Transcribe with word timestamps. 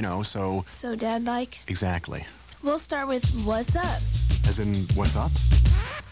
You 0.00 0.06
know, 0.06 0.22
so 0.22 0.64
So 0.68 0.94
dad 0.94 1.24
like? 1.24 1.58
exactly. 1.66 2.24
We'll 2.62 2.78
start 2.78 3.08
with 3.08 3.24
what's 3.44 3.74
up. 3.74 4.00
As 4.46 4.60
in, 4.60 4.72
what's 4.94 5.16
up? 5.16 5.32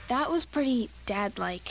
That 0.09 0.29
was 0.29 0.45
pretty 0.45 0.91
dad 1.07 1.39
like. 1.39 1.69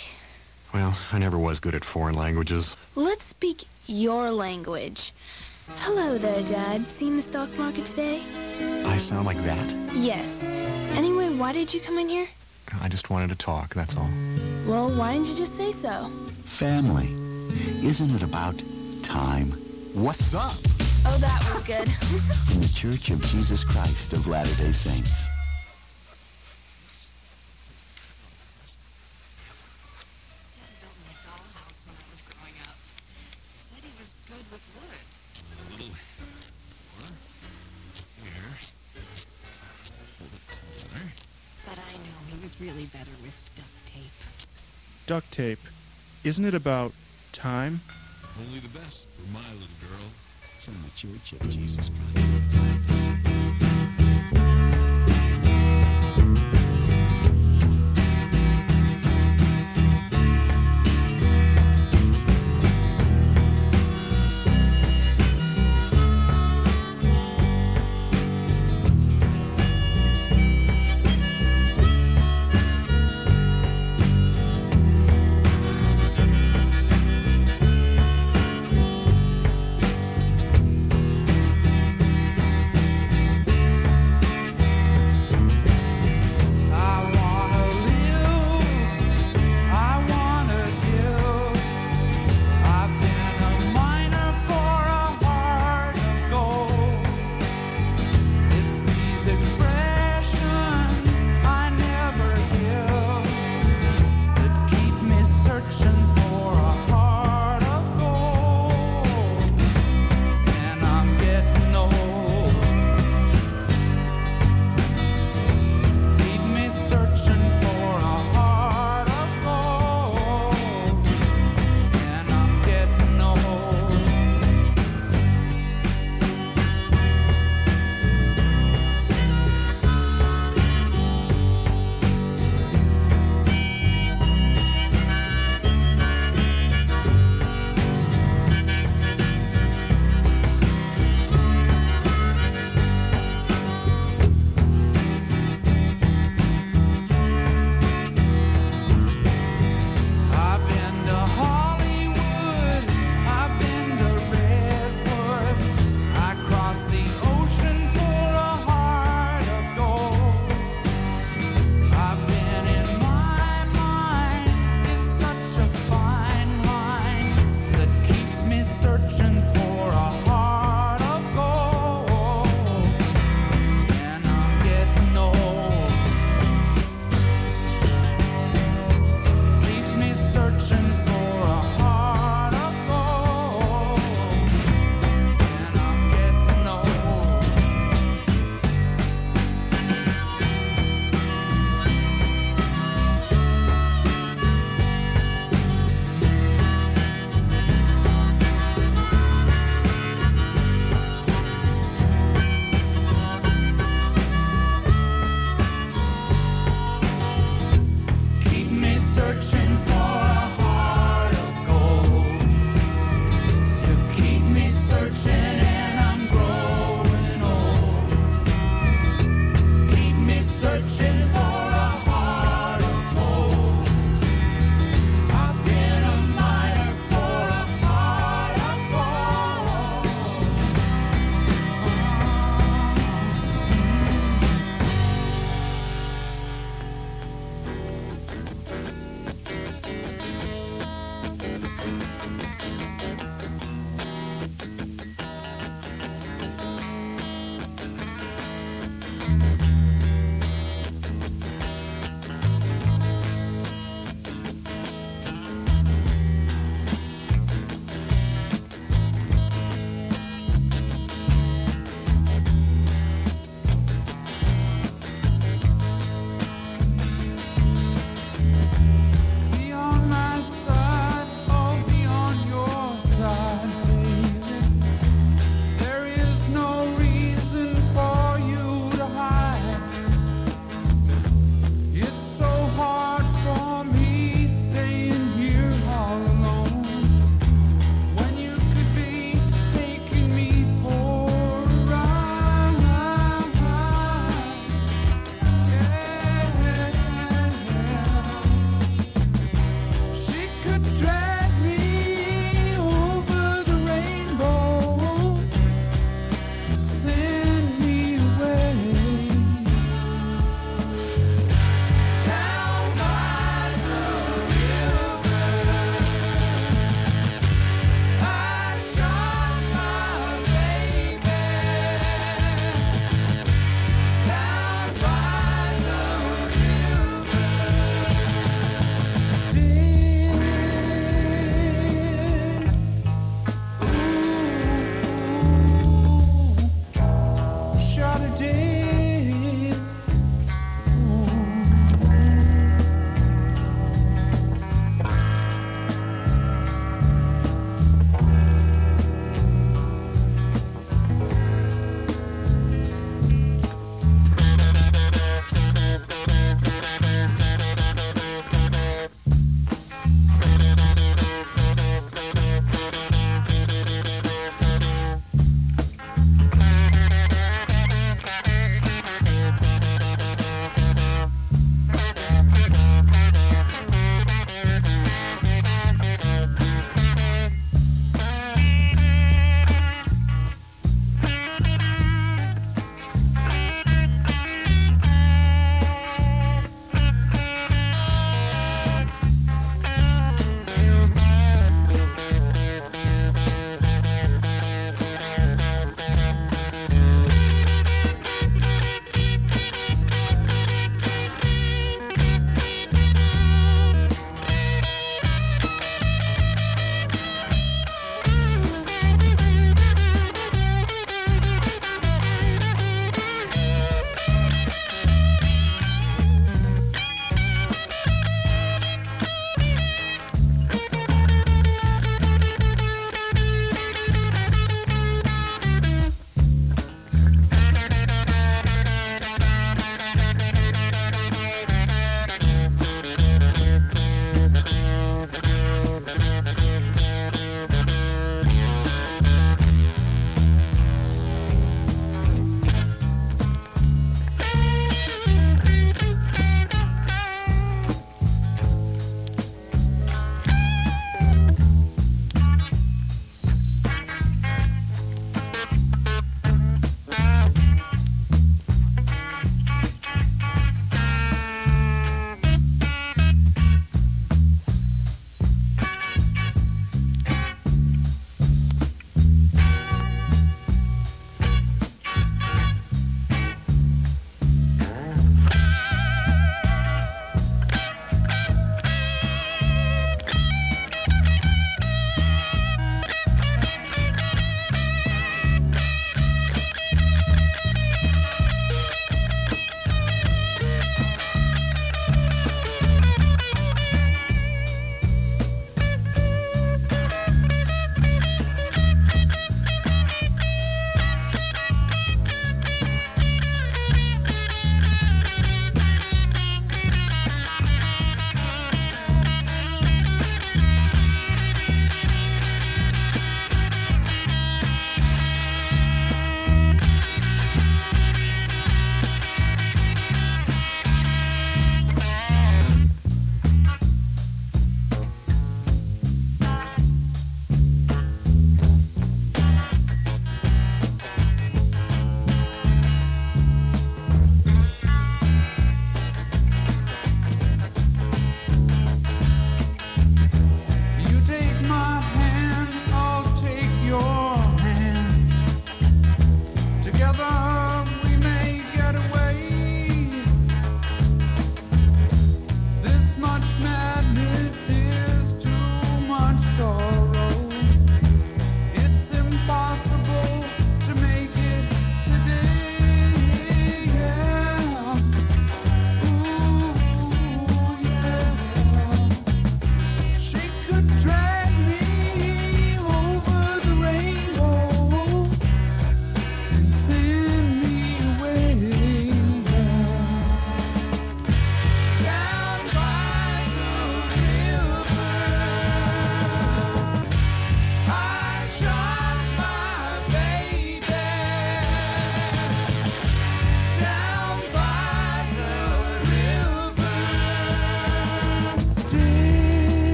Well, 0.74 0.98
I 1.12 1.20
never 1.20 1.38
was 1.38 1.60
good 1.60 1.76
at 1.76 1.84
foreign 1.84 2.16
languages. 2.16 2.78
Let's 2.96 3.26
speak 3.26 3.66
your 3.86 4.32
language. 4.32 5.12
Hello 5.80 6.18
there, 6.18 6.42
Dad. 6.44 6.88
Seen 6.88 7.18
the 7.18 7.22
stock 7.22 7.50
market 7.58 7.84
today? 7.86 8.22
I 8.86 8.96
sound 8.96 9.26
like 9.26 9.44
that? 9.44 9.74
Yes. 9.94 10.46
Anyway, 10.96 11.28
why 11.36 11.52
did 11.52 11.74
you 11.74 11.82
come 11.82 11.98
in 11.98 12.08
here? 12.08 12.28
I 12.82 12.88
just 12.88 13.10
wanted 13.10 13.28
to 13.32 13.36
talk, 13.36 13.74
that's 13.74 13.98
all. 13.98 14.10
Well, 14.66 14.90
why 14.98 15.12
didn't 15.16 15.28
you 15.28 15.36
just 15.36 15.58
say 15.58 15.74
so? 15.74 16.10
Family. 16.46 17.14
Isn't 17.86 18.12
it 18.16 18.24
about 18.24 18.62
time? 19.04 19.52
What's 19.94 20.34
up? 20.34 20.54
Oh, 21.08 21.18
that 21.20 21.40
was 21.54 21.62
good. 21.64 21.88
From 21.88 22.62
the 22.62 22.74
Church 22.74 23.10
of 23.12 23.22
Jesus 23.28 23.64
Christ 23.64 24.14
of 24.14 24.28
Latter-day 24.28 24.72
Saints. 24.72 25.26
Dad 30.58 30.74
built 30.82 30.98
me 31.06 31.14
a 31.14 31.18
dollhouse 31.22 31.86
when 31.86 31.96
I 31.96 32.06
was 32.10 32.22
growing 32.26 32.58
up. 32.66 32.76
Said 33.56 33.86
he 33.86 33.94
was 34.00 34.16
good 34.26 34.46
with 34.52 34.66
wood. 34.76 35.06
A 35.46 35.72
little 35.72 35.94
more 35.94 37.14
here. 38.26 38.58
Hold 40.18 40.34
it 40.34 40.46
together. 40.52 41.06
But 41.66 41.78
I 41.78 41.94
know 42.02 42.18
he 42.34 42.38
was 42.42 42.60
really 42.60 42.86
better 42.88 43.14
with 43.22 43.38
duct 43.56 43.70
tape. 43.86 44.20
Duct 45.06 45.32
tape. 45.32 45.64
Isn't 46.24 46.46
it 46.46 46.56
about 46.56 46.94
time? 47.32 47.82
Only 48.40 48.60
the 48.60 48.70
best 48.70 49.08
for 49.10 49.32
my 49.32 49.54
little 49.54 49.80
girl. 49.80 50.10
From 50.66 50.74
the 50.82 50.90
Church 50.98 51.34
of 51.34 51.48
Jesus 51.52 51.92
Christ 52.12 52.65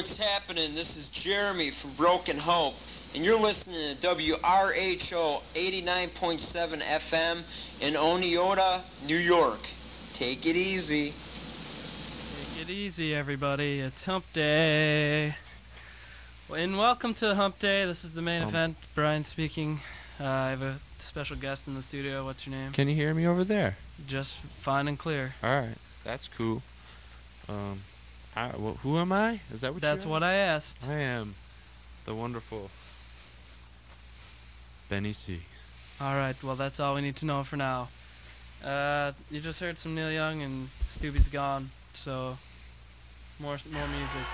what's 0.00 0.16
happening? 0.16 0.74
This 0.74 0.96
is 0.96 1.08
Jeremy 1.08 1.70
from 1.70 1.92
Broken 1.92 2.38
Hope, 2.38 2.74
and 3.14 3.22
you're 3.22 3.38
listening 3.38 3.98
to 3.98 4.16
WRHO 4.16 5.42
89.7 5.54 6.80
FM 6.80 7.42
in 7.82 7.92
Oneonta, 7.92 8.80
New 9.06 9.18
York. 9.18 9.60
Take 10.14 10.46
it 10.46 10.56
easy. 10.56 11.12
Take 12.54 12.66
it 12.66 12.72
easy, 12.72 13.14
everybody. 13.14 13.80
It's 13.80 14.06
Hump 14.06 14.24
Day. 14.32 15.34
And 16.50 16.78
welcome 16.78 17.12
to 17.16 17.34
Hump 17.34 17.58
Day. 17.58 17.84
This 17.84 18.02
is 18.02 18.14
the 18.14 18.22
main 18.22 18.40
Hump. 18.40 18.54
event. 18.54 18.76
Brian 18.94 19.24
speaking. 19.24 19.80
Uh, 20.18 20.24
I 20.24 20.48
have 20.48 20.62
a 20.62 20.76
special 20.98 21.36
guest 21.36 21.68
in 21.68 21.74
the 21.74 21.82
studio. 21.82 22.24
What's 22.24 22.46
your 22.46 22.56
name? 22.56 22.72
Can 22.72 22.88
you 22.88 22.94
hear 22.94 23.12
me 23.12 23.26
over 23.26 23.44
there? 23.44 23.76
Just 24.06 24.38
fine 24.38 24.88
and 24.88 24.98
clear. 24.98 25.34
All 25.44 25.50
right, 25.50 25.76
that's 26.04 26.26
cool. 26.26 26.62
Um, 27.50 27.82
I, 28.36 28.50
well, 28.56 28.74
who 28.82 28.96
am 28.98 29.12
I? 29.12 29.40
Is 29.52 29.62
that 29.62 29.72
what? 29.72 29.82
That's 29.82 30.06
what 30.06 30.22
I 30.22 30.34
asked. 30.34 30.86
I 30.88 30.98
am. 30.98 31.34
The 32.04 32.14
wonderful 32.14 32.70
Benny 34.88 35.12
C. 35.12 35.40
All 36.00 36.14
right. 36.14 36.40
Well, 36.42 36.56
that's 36.56 36.80
all 36.80 36.94
we 36.94 37.00
need 37.00 37.16
to 37.16 37.26
know 37.26 37.42
for 37.42 37.56
now. 37.56 37.88
Uh, 38.64 39.12
you 39.30 39.40
just 39.40 39.60
heard 39.60 39.78
some 39.78 39.94
Neil 39.94 40.10
Young, 40.10 40.42
and 40.42 40.68
Stubby's 40.88 41.28
gone. 41.28 41.70
So, 41.92 42.38
more 43.38 43.58
more 43.72 43.88
music. 43.88 44.26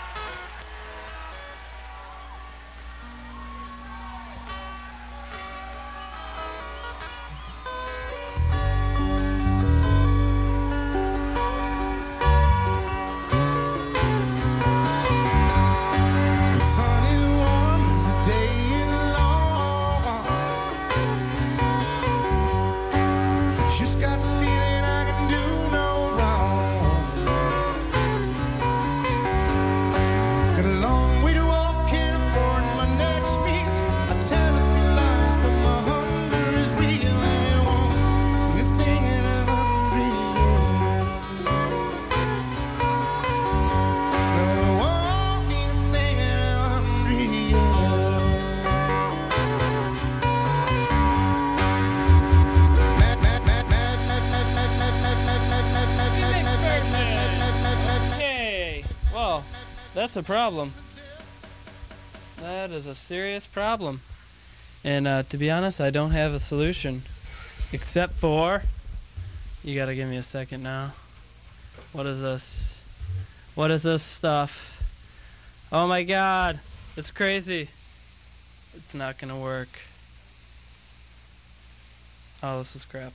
That's 60.17 60.27
a 60.27 60.33
problem. 60.33 60.73
That 62.41 62.71
is 62.71 62.87
a 62.87 62.95
serious 62.95 63.47
problem. 63.47 64.01
And 64.83 65.07
uh, 65.07 65.25
to 65.25 65.37
be 65.37 65.51
honest, 65.51 65.79
I 65.79 65.91
don't 65.91 66.13
have 66.13 66.33
a 66.33 66.39
solution. 66.39 67.03
Except 67.71 68.15
for. 68.15 68.63
You 69.63 69.75
gotta 69.75 69.95
give 69.95 70.09
me 70.09 70.17
a 70.17 70.23
second 70.23 70.63
now. 70.63 70.95
What 71.93 72.07
is 72.07 72.23
this? 72.23 72.83
What 73.55 73.71
is 73.71 73.83
this 73.83 74.03
stuff? 74.03 74.81
Oh 75.71 75.87
my 75.87 76.03
god! 76.03 76.61
It's 76.97 77.11
crazy! 77.11 77.69
It's 78.75 78.95
not 78.95 79.19
gonna 79.19 79.39
work. 79.39 79.69
Oh, 82.43 82.61
this 82.61 82.75
is 82.75 82.87
crap. 82.87 83.13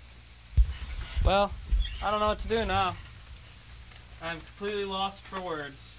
Well, 1.26 1.52
I 2.04 2.12
don't 2.12 2.20
know 2.20 2.28
what 2.28 2.40
to 2.40 2.48
do 2.48 2.64
now. 2.64 2.94
I'm 4.22 4.38
completely 4.40 4.86
lost 4.86 5.22
for 5.22 5.42
words. 5.42 5.91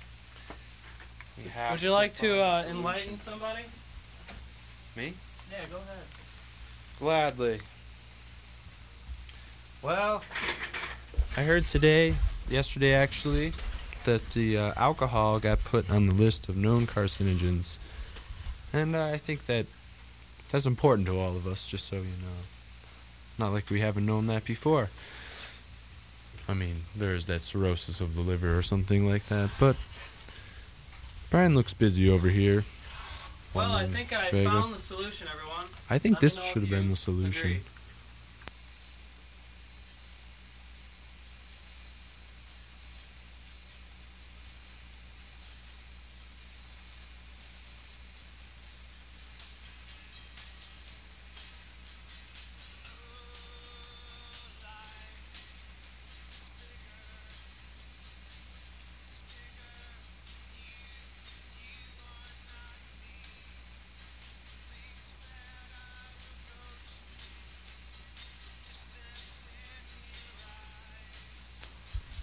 We 1.43 1.51
have 1.51 1.73
Would 1.73 1.83
you 1.83 1.91
like 1.91 2.15
to 2.15 2.41
uh, 2.41 2.65
enlighten 2.69 3.19
somebody? 3.21 3.63
me? 4.97 5.15
Yeah, 5.51 5.59
go 5.71 5.77
ahead. 5.77 6.05
Gladly. 6.99 7.61
Well, 9.81 10.23
I 11.37 11.43
heard 11.43 11.67
today, 11.67 12.15
yesterday 12.49 12.95
actually, 12.95 13.53
that 14.05 14.31
the 14.31 14.57
uh, 14.57 14.73
alcohol 14.77 15.41
got 15.41 15.65
put 15.65 15.91
on 15.91 16.07
the 16.07 16.15
list 16.15 16.49
of 16.49 16.57
known 16.57 16.87
carcinogens, 16.87 17.79
and 18.73 18.95
uh, 18.95 19.07
I 19.07 19.17
think 19.17 19.47
that 19.47 19.67
that's 20.53 20.67
important 20.67 21.09
to 21.09 21.19
all 21.19 21.35
of 21.35 21.47
us. 21.49 21.67
Just 21.67 21.89
so 21.89 21.97
you 21.97 22.03
know, 22.03 22.43
not 23.39 23.53
like 23.53 23.69
we 23.71 23.81
haven't 23.81 24.07
known 24.07 24.29
that 24.29 24.45
before. 24.45 24.91
I 26.49 26.55
mean, 26.55 26.83
there's 26.95 27.27
that 27.27 27.41
cirrhosis 27.41 28.01
of 28.01 28.15
the 28.15 28.21
liver 28.21 28.57
or 28.57 28.63
something 28.63 29.09
like 29.09 29.27
that, 29.29 29.51
but 29.59 29.77
Brian 31.33 31.55
looks 31.55 31.73
busy 31.73 32.11
over 32.11 32.29
here. 32.29 32.63
Well, 33.55 33.73
I 33.73 33.87
think 33.87 34.13
I 34.13 34.31
Vega. 34.31 34.51
found 34.51 34.75
the 34.75 34.79
solution, 34.79 35.27
everyone. 35.35 35.65
I 35.89 35.97
think 35.97 36.17
Let 36.17 36.21
this 36.21 36.35
should 36.45 36.61
have 36.61 36.69
been 36.71 36.91
the 36.91 36.97
solution. 36.97 37.51
agree. 37.53 37.61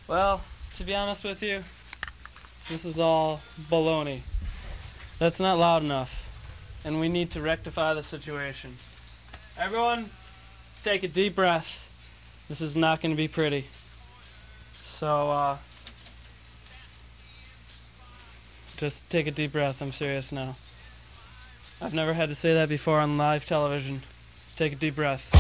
Well, 0.09 0.41
to 0.77 0.83
be 0.83 0.95
honest 0.95 1.23
with 1.23 1.43
you, 1.43 1.63
this 2.67 2.83
is 2.83 2.97
all 2.97 3.41
baloney. 3.69 4.25
That's 5.19 5.39
not 5.39 5.59
loud 5.59 5.83
enough. 5.83 6.25
And 6.83 6.99
we 6.99 7.09
need 7.09 7.29
to 7.31 7.41
rectify 7.41 7.93
the 7.93 8.01
situation. 8.01 8.71
Everyone, 9.55 10.09
take 10.83 11.03
a 11.03 11.07
deep 11.07 11.35
breath. 11.35 11.85
This 12.49 12.59
is 12.59 12.75
not 12.75 13.03
going 13.03 13.11
to 13.11 13.17
be 13.17 13.27
pretty. 13.27 13.67
So, 14.73 15.29
uh, 15.29 15.57
just 18.77 19.07
take 19.12 19.27
a 19.27 19.31
deep 19.31 19.51
breath. 19.51 19.79
I'm 19.79 19.91
serious 19.91 20.31
now. 20.31 20.55
I've 21.84 21.93
never 21.93 22.13
had 22.13 22.29
to 22.29 22.36
say 22.36 22.55
that 22.55 22.67
before 22.67 22.99
on 22.99 23.19
live 23.19 23.45
television. 23.45 24.01
Take 24.55 24.73
a 24.73 24.75
deep 24.75 24.95
breath. 24.95 25.38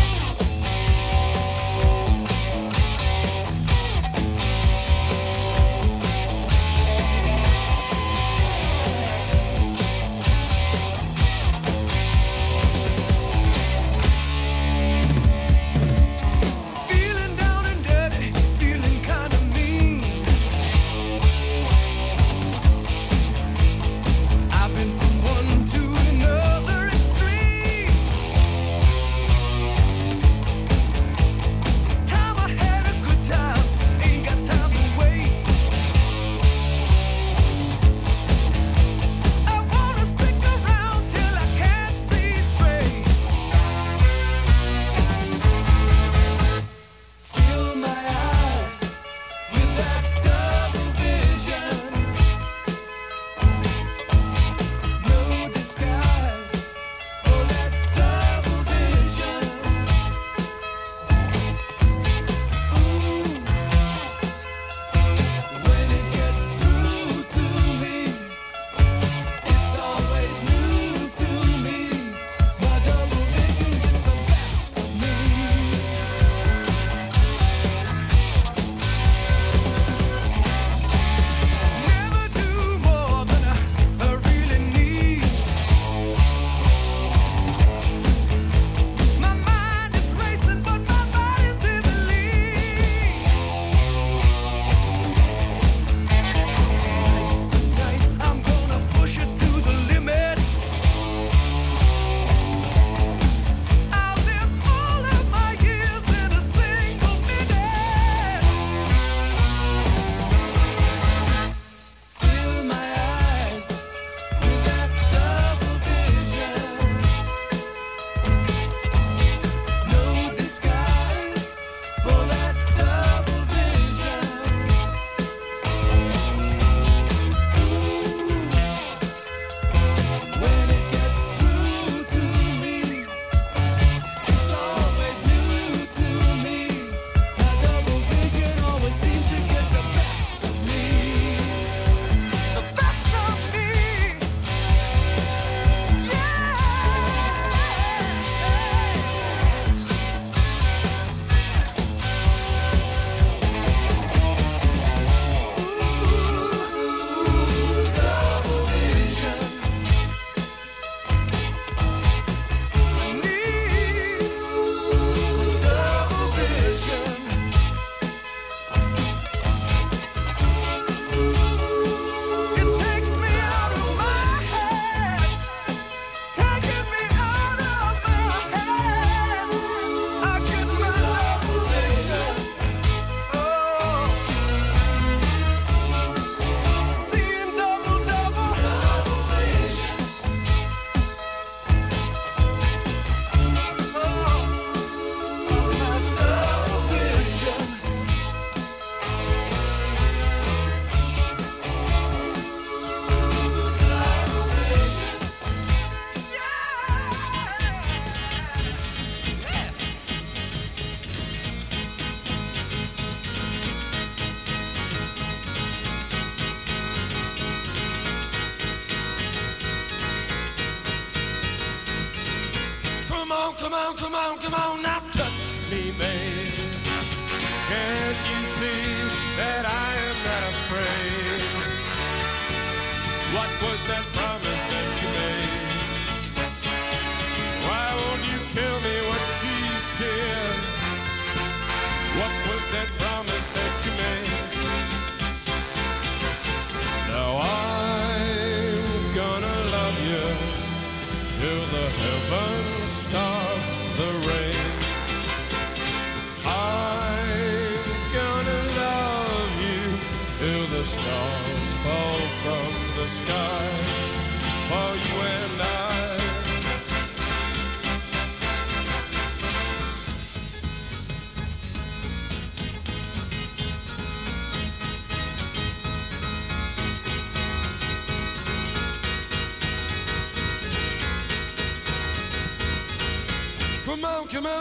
come 224.37 224.53
on 224.53 224.83
now. 224.83 224.88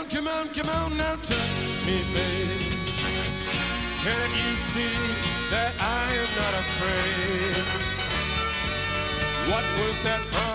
come 0.09 0.27
on, 0.27 0.49
come 0.49 0.69
on, 0.69 0.97
now 0.97 1.15
touch 1.17 1.85
me, 1.85 2.03
babe. 2.13 2.49
Can 4.03 4.29
you 4.41 4.55
see 4.55 4.97
that 5.51 5.73
I 5.79 6.05
am 6.21 6.31
not 6.41 6.53
afraid? 6.63 7.65
What 9.51 9.63
was 9.79 9.99
that? 10.03 10.48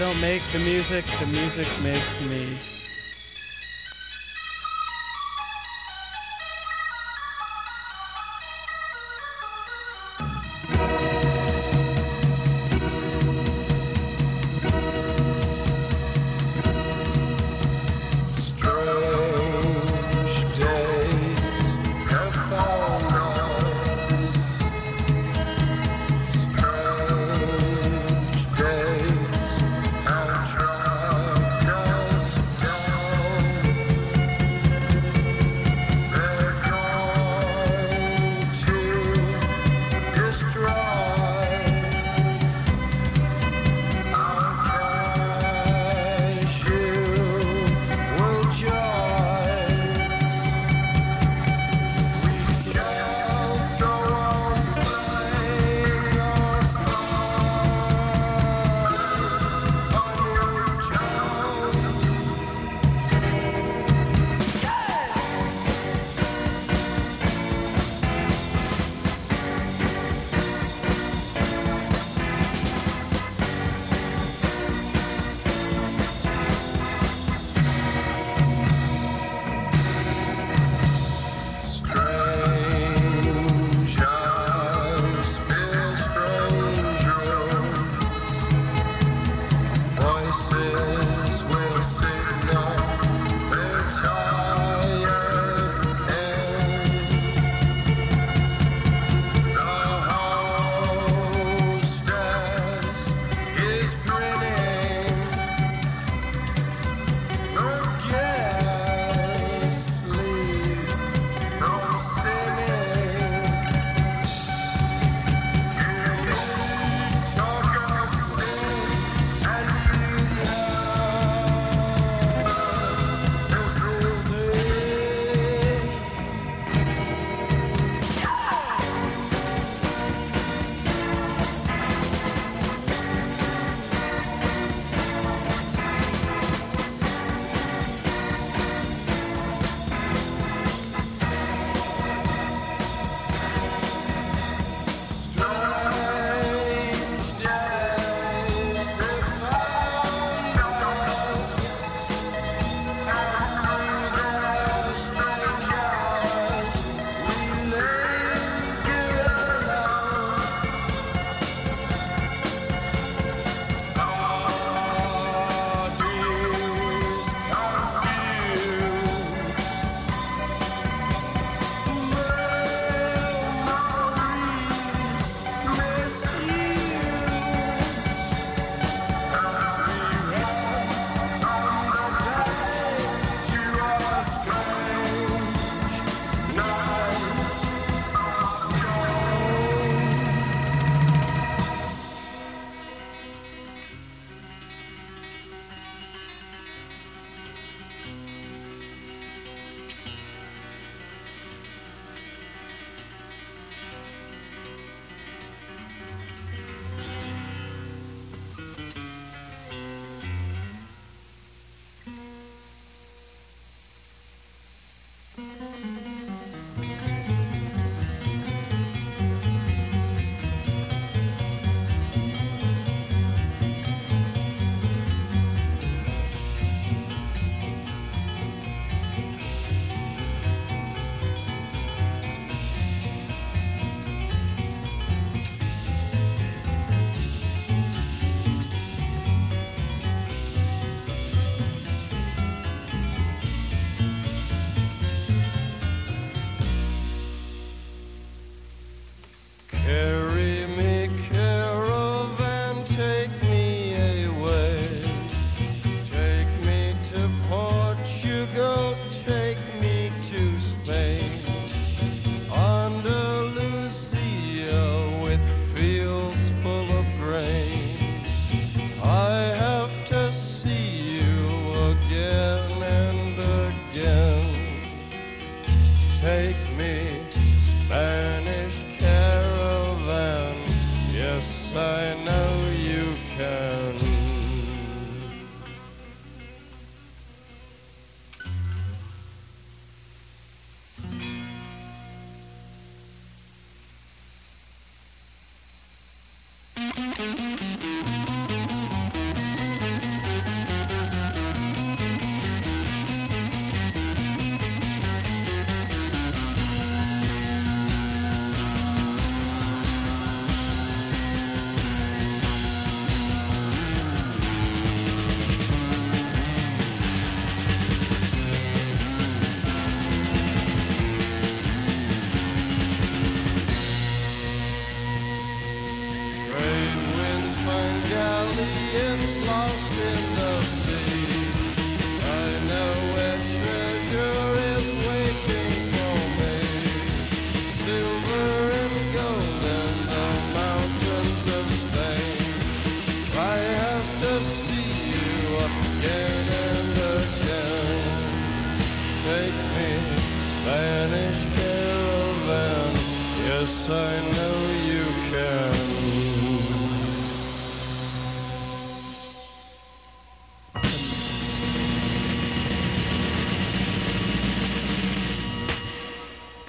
don't 0.00 0.18
make 0.22 0.40
the 0.54 0.58
music, 0.60 1.04
the 1.20 1.26
music 1.26 1.68
makes 1.82 2.20
me. 2.22 2.58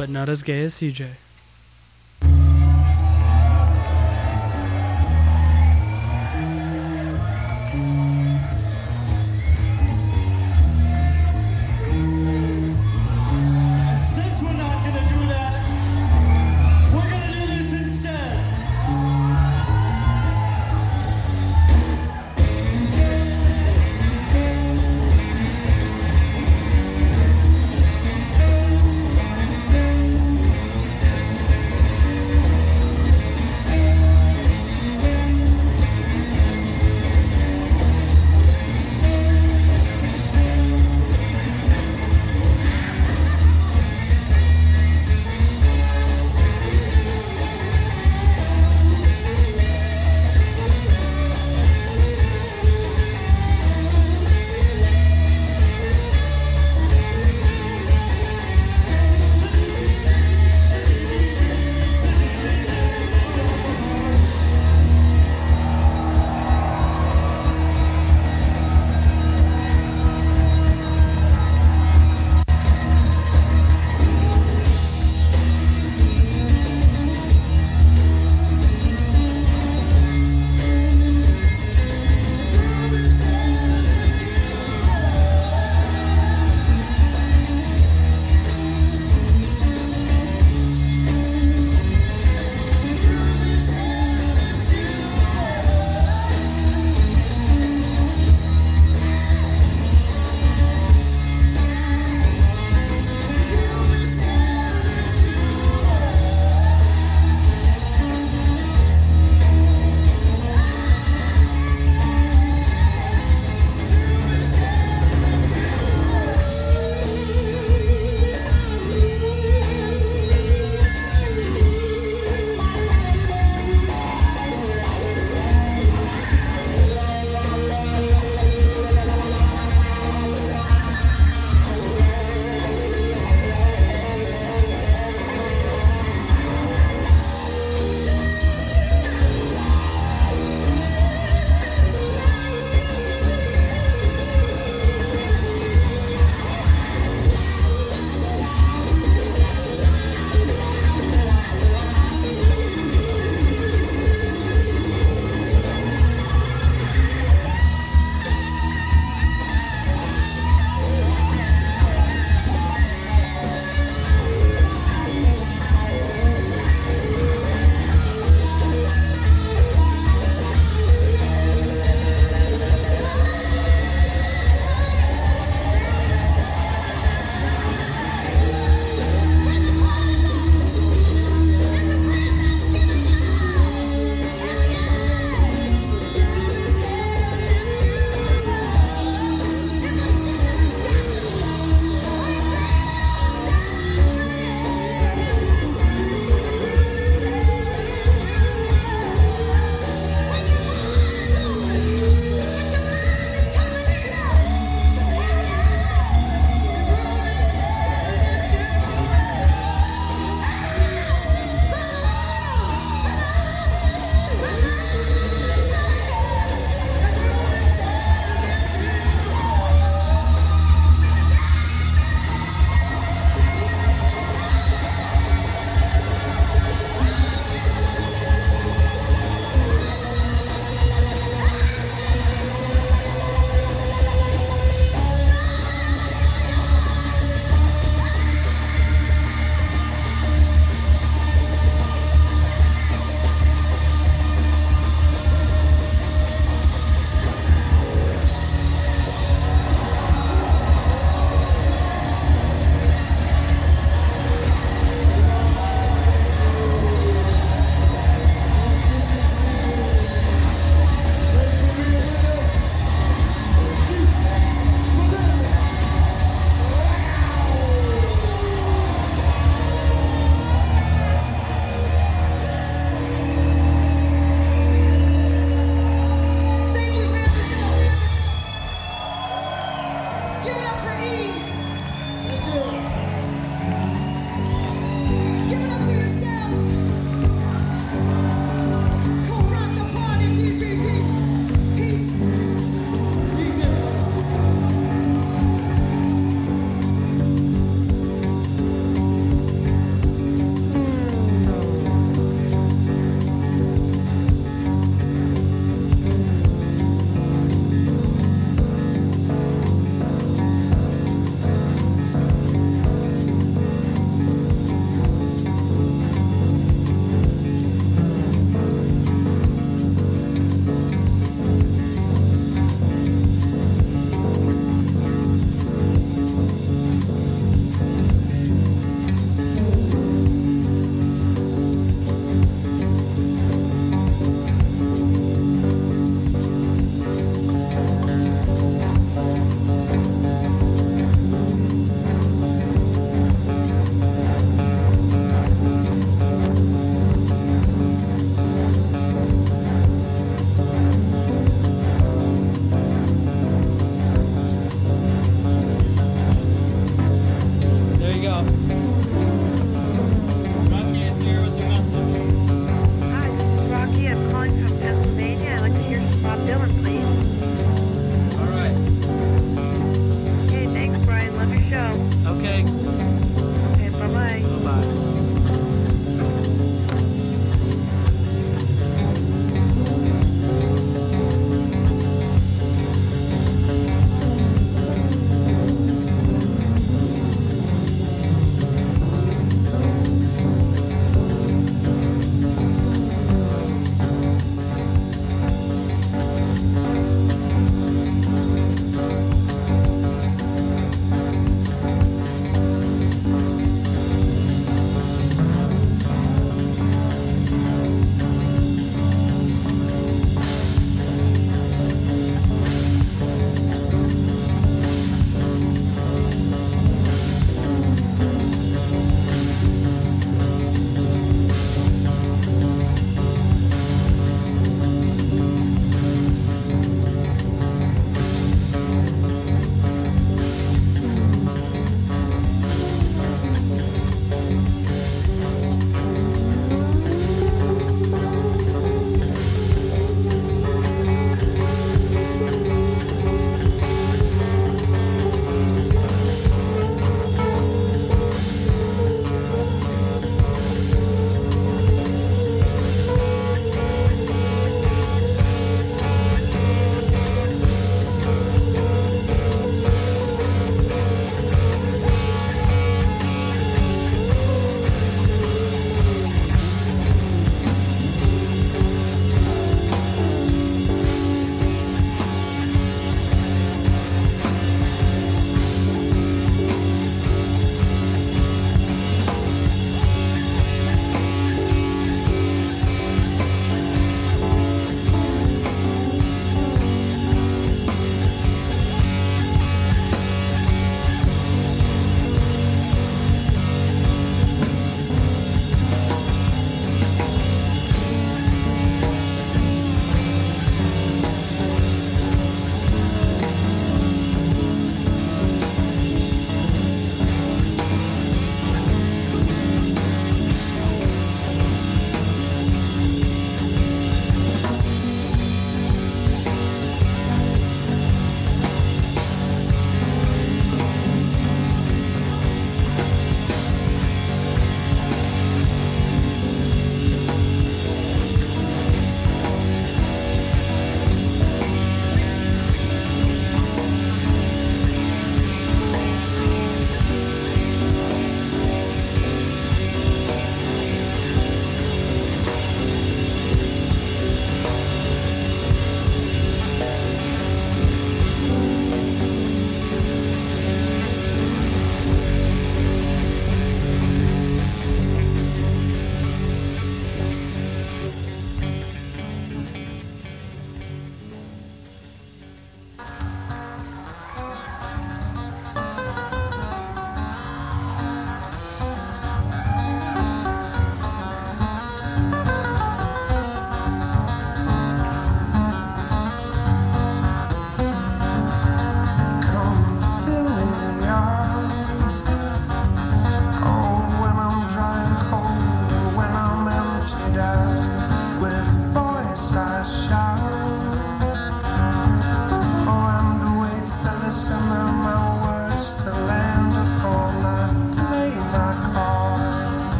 But 0.00 0.08
not 0.08 0.30
as 0.30 0.42
gay 0.42 0.62
as 0.62 0.76
CJ. 0.76 1.29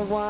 The 0.00 0.06
white 0.06 0.29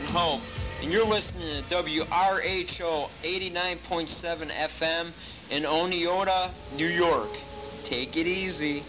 Broken 0.00 0.14
Hope, 0.14 0.40
and 0.82 0.92
you're 0.92 1.06
listening 1.06 1.62
to 1.64 1.74
WRHO 1.74 3.08
89.7 3.22 4.50
FM 4.50 5.12
in 5.50 5.62
Oneonta, 5.64 6.50
New 6.76 6.86
York. 6.86 7.30
Take 7.84 8.16
it 8.16 8.26
easy. 8.26 8.84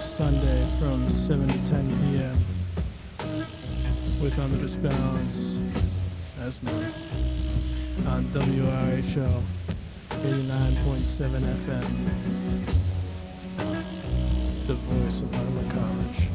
Sunday 0.00 0.66
from 0.78 1.06
7 1.06 1.48
to 1.48 1.70
10 1.70 1.88
p.m. 1.88 2.36
with 4.20 4.38
Under 4.38 4.56
the 4.56 4.78
Balance 4.78 5.58
as 6.40 6.62
known 6.62 7.11
on 8.06 8.24
WRHO 8.24 9.42
89.7 10.10 11.40
FM. 11.40 11.86
The 14.66 14.74
voice 14.74 15.22
of 15.22 15.34
Ottawa 15.34 15.62
College. 15.72 16.28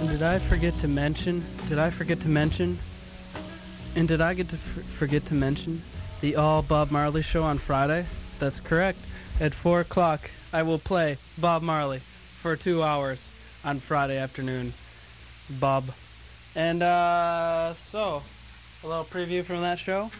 And 0.00 0.08
did 0.08 0.22
I 0.22 0.38
forget 0.38 0.74
to 0.80 0.88
mention? 0.88 1.44
Did 1.68 1.78
I 1.78 1.90
forget 1.90 2.20
to 2.20 2.28
mention? 2.28 2.78
And 3.94 4.06
did 4.08 4.20
I 4.20 4.34
get 4.34 4.48
to 4.50 4.56
f- 4.56 4.84
forget 4.84 5.24
to 5.26 5.34
mention 5.34 5.82
the 6.20 6.36
All 6.36 6.62
Bob 6.62 6.90
Marley 6.90 7.22
show 7.22 7.42
on 7.42 7.58
Friday? 7.58 8.06
That's 8.38 8.60
correct. 8.60 8.98
At 9.40 9.54
four 9.54 9.80
o'clock, 9.80 10.30
I 10.52 10.62
will 10.62 10.78
play 10.78 11.18
Bob 11.38 11.62
Marley 11.62 12.00
for 12.34 12.56
two 12.56 12.82
hours 12.82 13.28
on 13.64 13.80
Friday 13.80 14.18
afternoon. 14.18 14.74
Bob. 15.48 15.84
And 16.54 16.82
uh, 16.82 17.74
so, 17.74 18.22
a 18.82 18.86
little 18.86 19.04
preview 19.04 19.44
from 19.44 19.60
that 19.60 19.78
show. 19.78 20.10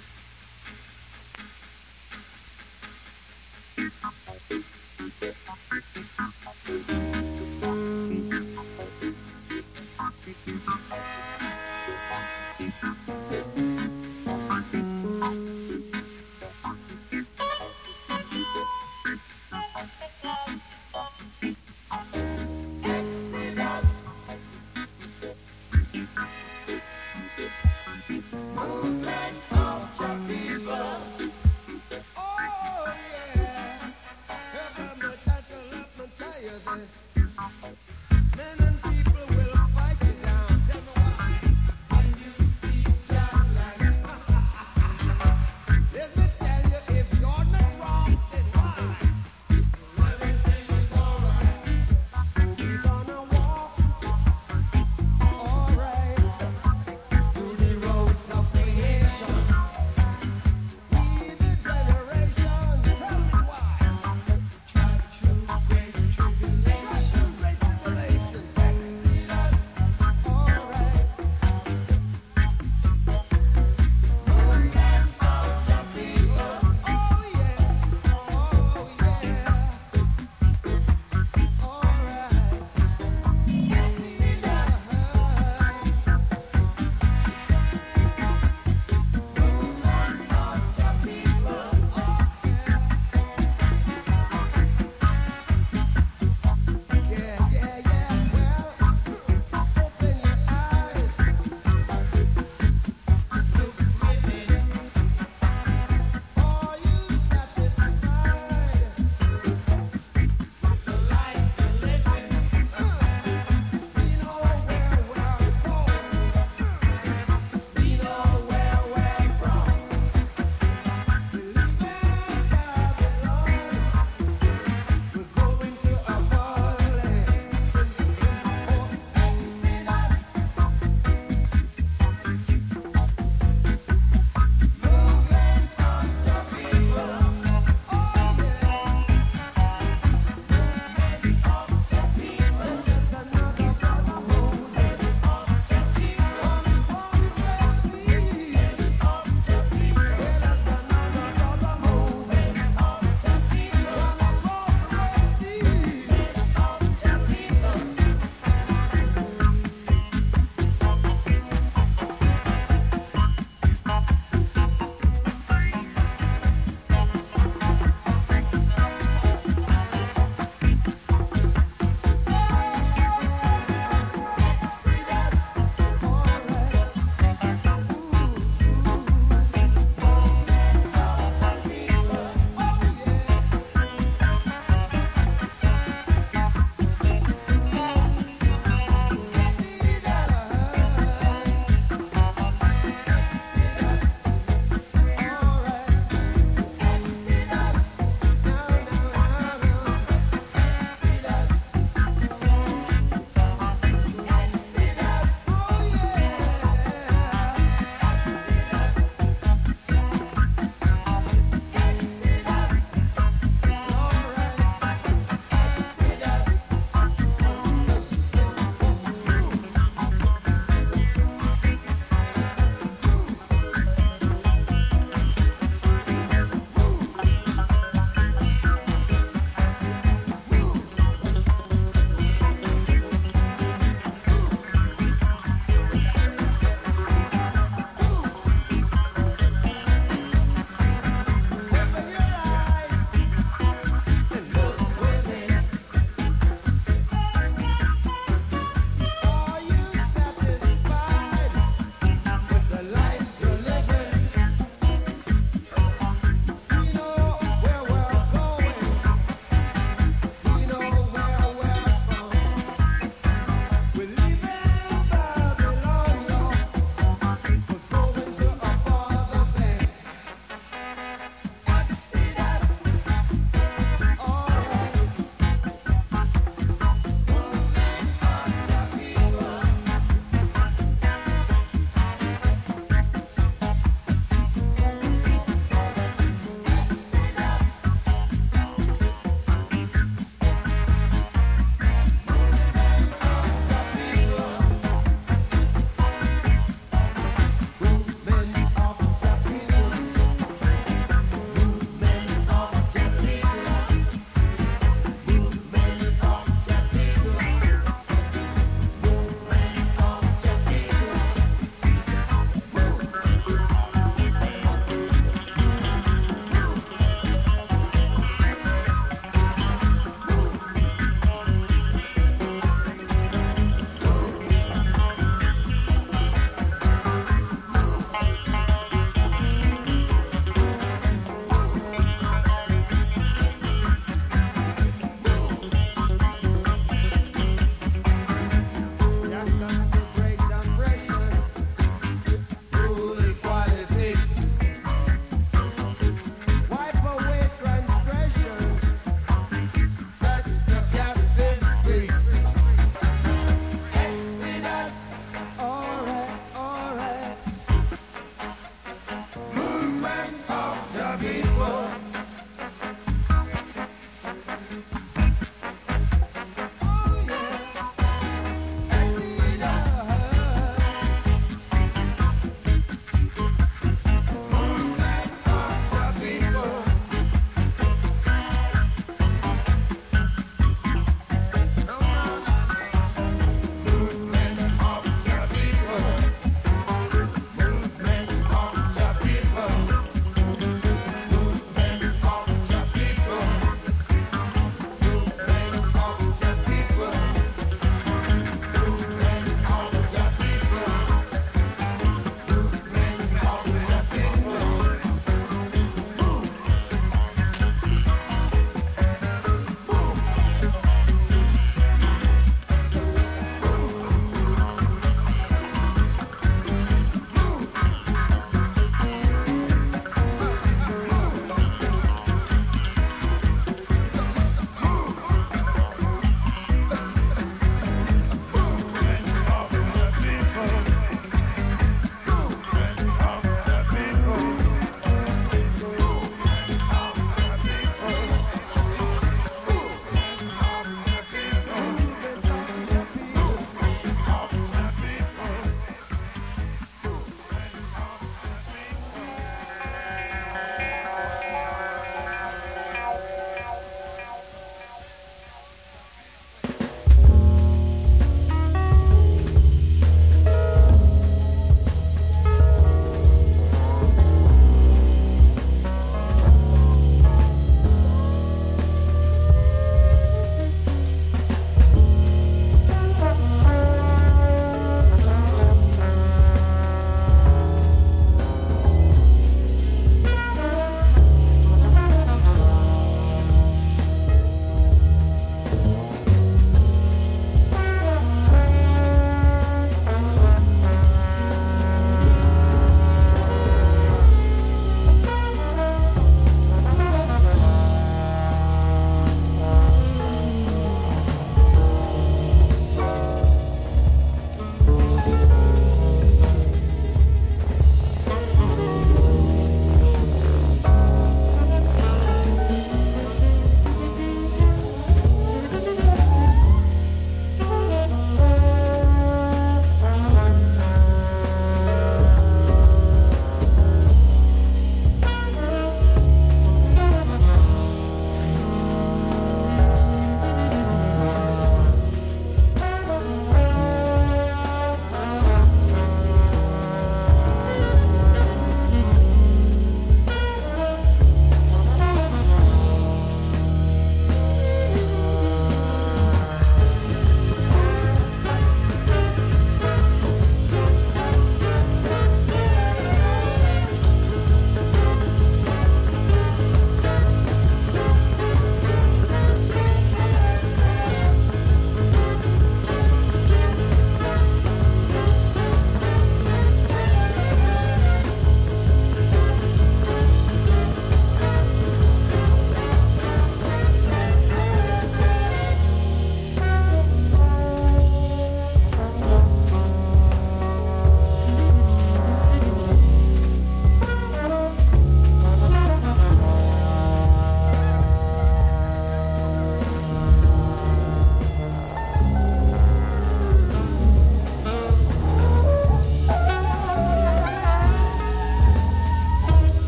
Thank 3.77 3.93
you. 6.91 7.26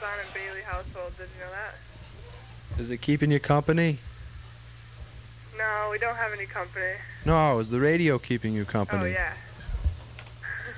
the 0.00 0.06
radio's 0.06 0.12
on 0.18 0.18
in 0.26 0.32
Bailey 0.34 0.62
household. 0.62 1.12
Did 1.16 1.28
you 1.34 1.40
know 1.44 1.50
that? 1.52 1.74
Is 2.80 2.90
it 2.90 2.98
keeping 2.98 3.30
you 3.30 3.40
company? 3.40 3.98
No, 5.56 5.88
we 5.90 5.98
don't 5.98 6.16
have 6.16 6.32
any 6.32 6.46
company. 6.46 6.94
No, 7.24 7.58
is 7.58 7.70
the 7.70 7.80
radio 7.80 8.18
keeping 8.18 8.54
you 8.54 8.64
company? 8.64 9.02
Oh 9.02 9.06
yeah. 9.06 9.32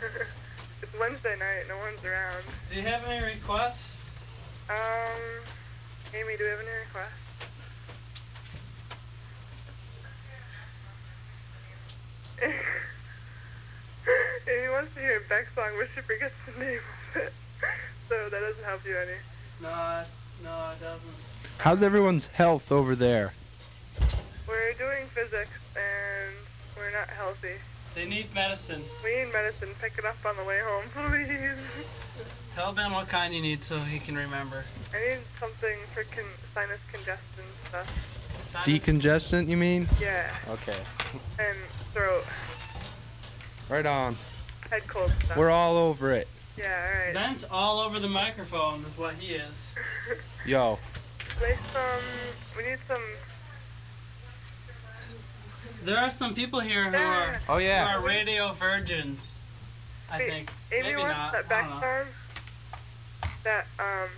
it's 0.82 0.98
Wednesday 0.98 1.36
night. 1.38 1.64
No 1.68 1.76
one's 1.78 2.04
around. 2.04 2.44
Do 2.70 2.76
you 2.76 2.82
have 2.82 3.04
any 3.06 3.24
requests? 3.24 3.92
Um, 4.70 4.76
Amy, 6.14 6.36
do 6.36 6.44
we 6.44 6.50
have 6.50 6.60
any 6.60 6.68
requests? 6.86 7.24
Amy 14.48 14.68
wants 14.70 14.94
to 14.94 15.00
hear 15.00 15.20
Beck's 15.28 15.52
song, 15.54 15.70
but 15.76 15.88
she 15.94 16.00
forgets 16.02 16.34
the 16.46 16.52
name 16.64 16.78
of 17.14 17.22
it. 17.22 17.32
So 18.08 18.28
that 18.30 18.40
doesn't 18.40 18.64
help 18.64 18.80
you 18.86 18.96
any. 18.96 19.18
No, 19.62 20.02
no, 20.44 20.70
it 20.72 20.80
doesn't. 20.80 21.00
How's 21.58 21.82
everyone's 21.82 22.26
health 22.26 22.70
over 22.72 22.94
there? 22.94 23.32
We're 24.48 24.72
doing 24.74 25.06
physics 25.08 25.50
and 25.76 26.34
we're 26.76 26.92
not 26.92 27.08
healthy. 27.08 27.54
They 27.94 28.06
need 28.06 28.32
medicine. 28.34 28.82
We 29.04 29.24
need 29.24 29.32
medicine. 29.32 29.68
Pick 29.80 29.98
it 29.98 30.04
up 30.04 30.16
on 30.24 30.36
the 30.36 30.44
way 30.44 30.58
home, 30.62 30.84
please. 31.10 31.58
Tell 32.54 32.72
Ben 32.72 32.92
what 32.92 33.08
kind 33.08 33.34
you 33.34 33.42
need 33.42 33.62
so 33.64 33.76
he 33.78 33.98
can 33.98 34.16
remember. 34.16 34.64
I 34.94 35.10
need 35.14 35.18
something 35.40 35.76
for 35.92 36.04
con- 36.04 36.24
sinus 36.54 36.80
congestion 36.92 37.44
stuff. 37.68 38.64
Decongestant, 38.64 39.46
you 39.48 39.56
mean? 39.56 39.86
Yeah, 40.00 40.30
Okay. 40.48 40.76
and 41.38 41.56
throat, 41.92 42.24
Right 43.68 43.84
on. 43.84 44.16
head 44.70 44.86
cold 44.88 45.12
stuff. 45.24 45.36
We're 45.36 45.50
all 45.50 45.76
over 45.76 46.12
it. 46.12 46.26
Yeah, 46.58 46.90
alright. 46.92 47.14
Ben's 47.14 47.44
all 47.50 47.80
over 47.80 48.00
the 48.00 48.08
microphone 48.08 48.80
is 48.80 48.98
what 48.98 49.14
he 49.14 49.34
is. 49.34 49.74
Yo. 50.46 50.78
Play 51.38 51.56
some. 51.72 52.02
We 52.56 52.68
need 52.68 52.78
some. 52.88 53.02
There 55.84 55.96
are 55.96 56.10
some 56.10 56.34
people 56.34 56.60
here 56.60 56.84
who 56.90 56.96
are 56.96 57.40
Oh, 57.48 57.58
yeah. 57.58 57.92
who 57.92 57.98
are 58.02 58.06
radio 58.06 58.52
virgins. 58.52 59.38
I 60.10 60.18
Wait, 60.18 60.30
think 60.30 60.50
Amy 60.72 60.82
maybe 60.82 60.96
wants 61.00 61.16
not. 61.16 61.32
that 61.32 61.44
I 61.44 61.48
back 61.48 61.68
don't 61.68 61.80
know. 61.80 62.02
song. 63.22 63.30
That 63.44 63.66
um. 63.78 64.08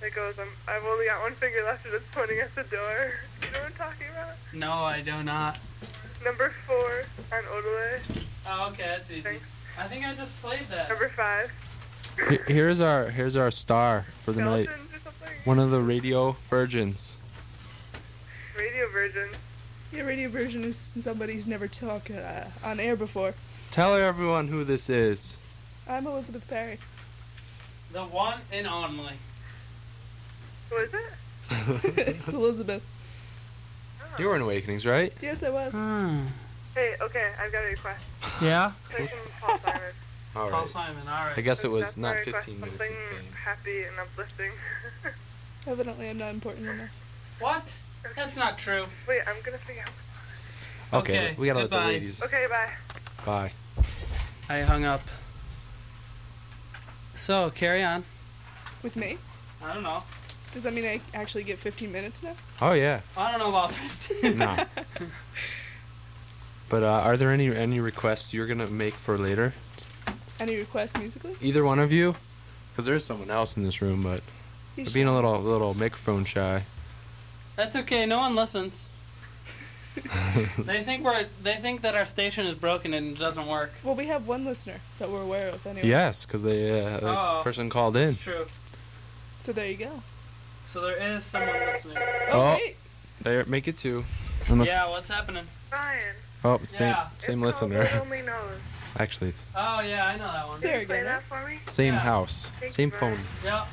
That 0.00 0.14
goes. 0.14 0.38
Um, 0.38 0.48
I've 0.66 0.84
only 0.84 1.04
got 1.04 1.20
one 1.20 1.32
finger 1.32 1.62
left, 1.64 1.84
and 1.84 1.94
it's 1.94 2.06
pointing 2.12 2.38
at 2.38 2.54
the 2.54 2.62
door. 2.64 3.12
You 3.42 3.50
know 3.52 3.58
what 3.58 3.66
I'm 3.66 3.72
talking 3.74 4.06
about? 4.12 4.34
No, 4.54 4.72
I 4.72 5.02
do 5.02 5.22
not. 5.22 5.58
Number 6.24 6.50
four 6.66 7.02
on 7.32 7.42
Odelay. 7.44 8.00
Oh, 8.48 8.68
okay, 8.72 8.84
that's 8.84 9.10
easy. 9.10 9.40
I 9.78 9.86
think 9.88 10.04
I 10.06 10.14
just 10.14 10.34
played 10.42 10.66
that. 10.70 10.88
Number 10.88 11.08
five. 11.08 11.50
He- 12.28 12.52
Here's 12.52 12.80
our 12.80 13.06
here's 13.06 13.36
our 13.36 13.50
star 13.50 14.04
for 14.24 14.32
the 14.32 14.42
night. 14.42 14.66
Skeletons 14.66 14.94
or 14.94 14.98
something. 15.00 15.28
One 15.44 15.58
of 15.58 15.70
the 15.70 15.80
radio 15.80 16.36
virgins. 16.48 17.16
Radio 18.58 18.88
Virgin. 18.90 19.28
Yeah, 19.92 20.02
radio 20.02 20.28
virgin 20.28 20.62
is 20.64 20.92
somebody 21.02 21.32
who's 21.34 21.46
never 21.48 21.66
talked 21.66 22.10
uh, 22.10 22.44
on 22.62 22.78
air 22.78 22.94
before. 22.94 23.34
Tell 23.70 23.94
everyone 23.96 24.46
who 24.48 24.62
this 24.64 24.88
is. 24.90 25.36
I'm 25.88 26.06
Elizabeth 26.06 26.46
Perry. 26.48 26.78
The 27.92 28.02
one 28.04 28.38
and 28.52 28.66
only. 28.68 29.14
Who 30.68 30.76
is 30.76 30.90
it? 30.94 31.02
it's 31.98 32.28
Elizabeth. 32.28 32.82
You 34.18 34.26
were 34.26 34.36
in 34.36 34.42
Awakenings, 34.42 34.84
right? 34.86 35.12
Yes, 35.22 35.42
I 35.42 35.48
was. 35.50 35.72
Hey, 36.74 36.94
okay, 37.00 37.30
I've 37.38 37.52
got 37.52 37.64
a 37.64 37.66
request. 37.68 38.02
Yeah? 38.40 38.72
Play 38.90 39.10
Paul 39.40 39.58
Simon. 39.58 39.80
All 40.36 40.50
Paul. 40.50 40.66
Simon, 40.66 41.02
all 41.08 41.26
right. 41.26 41.36
I 41.36 41.40
guess 41.40 41.64
it 41.64 41.70
was 41.70 41.96
not 41.96 42.16
15 42.18 42.60
minutes 42.60 42.74
of 42.80 42.86
Something 42.86 42.96
fame. 43.10 43.32
happy 43.44 43.82
and 43.82 43.98
uplifting. 43.98 44.52
Evidently, 45.66 46.08
I'm 46.08 46.18
not 46.18 46.30
important 46.30 46.68
enough. 46.68 46.90
What? 47.40 47.72
That's 48.16 48.36
not 48.36 48.56
true. 48.56 48.86
Wait, 49.08 49.20
I'm 49.26 49.36
gonna 49.44 49.58
figure 49.58 49.82
out. 49.82 51.00
Okay, 51.02 51.16
Okay, 51.18 51.34
we 51.38 51.46
gotta 51.46 51.60
let 51.60 51.70
the 51.70 51.76
ladies. 51.78 52.22
Okay, 52.22 52.46
bye. 52.48 52.70
Bye. 53.26 53.52
I 54.48 54.62
hung 54.62 54.84
up. 54.84 55.02
So, 57.14 57.50
carry 57.50 57.82
on. 57.82 58.04
With 58.82 58.96
me? 58.96 59.18
I 59.62 59.74
don't 59.74 59.82
know. 59.82 60.02
Does 60.54 60.62
that 60.62 60.72
mean 60.72 60.84
I 60.86 61.00
actually 61.14 61.44
get 61.44 61.58
15 61.58 61.92
minutes 61.92 62.22
now? 62.22 62.34
Oh 62.62 62.72
yeah. 62.72 63.00
I 63.16 63.30
don't 63.30 63.40
know 63.40 63.50
about 63.50 63.72
15. 63.72 64.38
No. 64.38 64.56
But 66.70 66.82
uh, 66.84 66.86
are 67.04 67.16
there 67.18 67.30
any 67.32 67.54
any 67.54 67.80
requests 67.80 68.32
you're 68.32 68.46
gonna 68.46 68.68
make 68.68 68.94
for 68.94 69.18
later? 69.18 69.52
Any 70.38 70.56
requests 70.56 70.96
musically? 70.96 71.36
Either 71.42 71.64
one 71.64 71.78
of 71.80 71.92
you? 71.92 72.14
Because 72.72 72.86
there's 72.86 73.04
someone 73.04 73.30
else 73.30 73.56
in 73.56 73.64
this 73.64 73.82
room, 73.82 74.02
but 74.02 74.22
You 74.76 74.84
they're 74.84 74.94
being 74.94 75.08
a 75.08 75.14
little 75.14 75.38
little 75.40 75.74
microphone 75.74 76.24
shy. 76.24 76.62
That's 77.56 77.74
okay. 77.76 78.06
No 78.06 78.18
one 78.18 78.34
listens. 78.36 78.88
they 80.58 80.78
think 80.84 81.04
we're. 81.04 81.26
They 81.42 81.56
think 81.56 81.82
that 81.82 81.96
our 81.96 82.04
station 82.06 82.46
is 82.46 82.54
broken 82.54 82.94
and 82.94 83.08
it 83.16 83.18
doesn't 83.18 83.48
work. 83.48 83.72
Well, 83.82 83.96
we 83.96 84.06
have 84.06 84.28
one 84.28 84.44
listener 84.44 84.76
that 85.00 85.10
we're 85.10 85.22
aware 85.22 85.48
of 85.48 85.66
anyway. 85.66 85.88
Yes, 85.88 86.24
because 86.24 86.44
they 86.44 86.80
uh, 86.80 87.00
the 87.00 87.08
Oh. 87.10 87.40
person 87.42 87.68
called 87.68 87.96
in. 87.96 88.10
It's 88.10 88.18
true. 88.22 88.46
So 89.42 89.52
there 89.52 89.66
you 89.66 89.76
go. 89.76 90.02
So 90.68 90.80
there 90.82 90.96
is 90.96 91.24
someone 91.24 91.52
listening. 91.58 91.98
Oh, 92.30 92.56
there, 93.22 93.44
make 93.46 93.66
it 93.66 93.76
two. 93.76 94.04
Unless, 94.48 94.68
Yeah. 94.68 94.88
What's 94.88 95.08
happening? 95.08 95.44
Ryan. 95.72 96.14
Oh, 96.44 96.58
same 96.64 96.88
Yeah. 96.88 97.06
same 97.18 97.42
It's 97.44 97.60
listener. 97.60 97.78
Lord 97.84 98.02
Only. 98.02 98.22
Actually, 98.98 99.30
it's 99.30 99.42
Oh 99.54 99.80
yeah, 99.80 100.06
I 100.06 100.16
know 100.16 100.32
that 100.32 100.48
one. 100.48 100.60
Can 100.60 100.80
you 100.80 100.86
play 100.86 101.02
that 101.02 101.22
for 101.22 101.46
me? 101.46 101.58
same 101.68 101.94
Yeah. 101.94 102.00
house, 102.00 102.46
Thank 102.58 102.72
same 102.72 102.90
you, 102.90 102.96
phone. 102.96 103.12
Ryan. 103.12 103.24
Yep. 103.44 103.68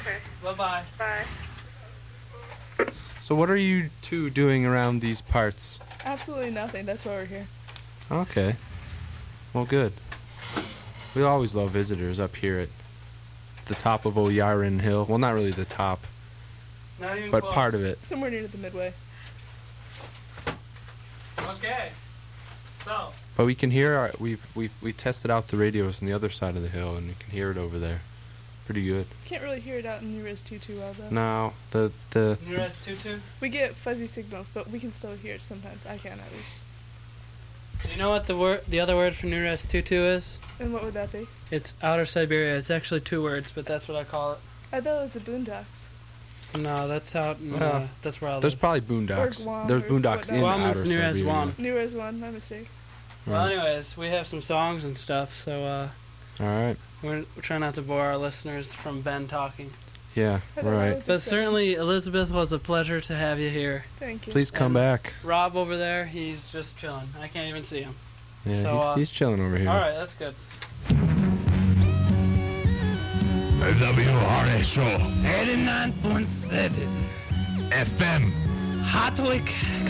Okay. 0.00 0.16
Bye 0.42 0.52
bye. 0.52 0.82
Bye. 0.98 2.86
So 3.20 3.34
what 3.34 3.50
are 3.50 3.56
you 3.56 3.90
two 4.02 4.30
doing 4.30 4.64
around 4.66 5.00
these 5.00 5.20
parts? 5.20 5.80
Absolutely 6.04 6.50
nothing. 6.50 6.84
That's 6.86 7.04
why 7.04 7.12
we're 7.12 7.24
here. 7.26 7.46
Okay. 8.10 8.56
Well, 9.52 9.64
good. 9.64 9.92
We 11.14 11.22
always 11.22 11.54
love 11.54 11.70
visitors 11.70 12.18
up 12.20 12.36
here 12.36 12.58
at 12.60 12.68
the 13.66 13.74
top 13.74 14.04
of 14.04 14.14
Oyaron 14.14 14.80
Hill. 14.80 15.06
Well, 15.08 15.18
not 15.18 15.32
really 15.32 15.52
the 15.52 15.64
top, 15.64 16.00
Not 17.00 17.16
even 17.16 17.30
but 17.30 17.42
close. 17.42 17.54
part 17.54 17.74
of 17.74 17.84
it. 17.84 18.02
Somewhere 18.04 18.30
near 18.30 18.46
the 18.46 18.58
midway. 18.58 18.92
Okay. 21.38 21.90
So. 22.84 23.12
But 23.36 23.46
we 23.46 23.54
can 23.54 23.70
hear 23.70 23.94
our, 23.94 24.12
we've 24.18 24.46
we've 24.54 24.72
we 24.82 24.92
tested 24.92 25.30
out 25.30 25.48
the 25.48 25.56
radios 25.56 26.00
on 26.02 26.06
the 26.06 26.14
other 26.14 26.30
side 26.30 26.56
of 26.56 26.62
the 26.62 26.68
hill, 26.68 26.96
and 26.96 27.08
you 27.08 27.14
can 27.18 27.30
hear 27.30 27.50
it 27.50 27.56
over 27.56 27.78
there. 27.78 28.00
Pretty 28.66 28.86
good. 28.86 29.06
Can't 29.26 29.42
really 29.42 29.60
hear 29.60 29.78
it 29.78 29.84
out 29.84 30.00
in 30.00 30.16
New 30.16 30.24
Res 30.24 30.40
2 30.40 30.58
too 30.58 30.78
well 30.78 30.94
though. 30.98 31.10
Now 31.10 31.52
the 31.70 31.92
the 32.10 32.38
New 32.46 32.56
Res 32.56 32.72
Tutu. 32.84 33.18
We 33.40 33.48
get 33.50 33.74
fuzzy 33.74 34.06
signals, 34.06 34.50
but 34.54 34.70
we 34.70 34.78
can 34.80 34.92
still 34.92 35.14
hear 35.16 35.34
it 35.34 35.42
sometimes. 35.42 35.84
I 35.86 35.98
can 35.98 36.12
at 36.12 36.32
least. 36.32 36.60
Do 37.82 37.90
you 37.90 37.98
know 37.98 38.08
what 38.08 38.26
the 38.26 38.36
word, 38.36 38.62
the 38.66 38.80
other 38.80 38.96
word 38.96 39.14
for 39.14 39.26
New 39.26 39.42
Res 39.42 39.66
Tutu 39.66 39.96
is? 39.96 40.38
And 40.58 40.72
what 40.72 40.82
would 40.82 40.94
that 40.94 41.12
be? 41.12 41.26
It's 41.50 41.74
Outer 41.82 42.06
Siberia. 42.06 42.56
It's 42.56 42.70
actually 42.70 43.00
two 43.00 43.22
words, 43.22 43.52
but 43.54 43.66
that's 43.66 43.86
what 43.86 43.98
I 43.98 44.04
call 44.04 44.32
it. 44.32 44.38
I 44.72 44.80
thought 44.80 44.98
it 44.98 45.02
was 45.02 45.10
the 45.10 45.20
Boondocks. 45.20 45.84
No, 46.56 46.88
that's 46.88 47.14
out. 47.16 47.38
In, 47.40 47.52
Well, 47.52 47.76
uh, 47.76 47.86
that's 48.02 48.20
where 48.20 48.30
I 48.30 48.40
there's 48.40 48.54
probably 48.54 48.80
boondocks. 48.80 49.40
Or 49.40 49.44
Guam 49.44 49.66
There's 49.66 49.82
or 49.82 49.86
boondocks 49.86 50.30
in 50.30 50.40
whatnot. 50.40 50.58
Guam 50.58 50.70
is 50.70 50.76
outer 50.78 50.88
near 50.88 51.02
as 51.02 51.16
Siberia. 51.16 51.34
one. 51.34 51.54
New 51.58 51.76
Res 51.76 51.94
1, 51.94 52.20
my 52.20 52.30
mistake. 52.30 52.68
Well, 53.26 53.46
anyways, 53.46 53.96
we 53.96 54.08
have 54.08 54.26
some 54.26 54.42
songs 54.42 54.84
and 54.84 54.96
stuff, 54.98 55.34
so 55.34 55.64
uh, 55.64 55.88
All 56.40 56.46
right. 56.46 56.76
we're, 57.02 57.24
we're 57.34 57.42
trying 57.42 57.60
not 57.60 57.74
to 57.76 57.82
bore 57.82 58.02
our 58.02 58.16
listeners 58.18 58.72
from 58.72 59.00
Ben 59.00 59.26
talking. 59.28 59.70
Yeah. 60.14 60.36
I 60.56 60.60
thought 60.60 60.64
that 60.64 60.70
Right. 60.70 61.02
But 61.06 61.22
certainly, 61.22 61.74
Elizabeth, 61.74 62.30
was 62.30 62.52
a 62.52 62.58
pleasure 62.58 63.00
to 63.00 63.14
have 63.16 63.40
you 63.40 63.48
here. 63.50 63.84
Thank 63.98 64.26
you. 64.26 64.32
Please 64.32 64.50
come 64.50 64.66
And 64.66 65.02
back. 65.02 65.12
Rob 65.24 65.56
over 65.56 65.76
there, 65.76 66.04
he's 66.04 66.50
just 66.52 66.76
chilling. 66.76 67.08
I 67.20 67.28
can't 67.28 67.48
even 67.48 67.64
see 67.64 67.80
him. 67.82 67.94
Yeah, 68.44 68.62
So, 68.62 68.72
he's, 68.72 68.82
uh, 68.82 68.94
he's 68.96 69.10
chilling 69.10 69.40
over 69.40 69.56
here. 69.56 69.68
All 69.70 69.80
right, 69.80 69.92
that's 69.94 70.14
good. 70.14 70.34
WRSO 73.94 74.84
89.7 75.24 76.70
FM 77.70 78.30
Hartwick 78.82 79.46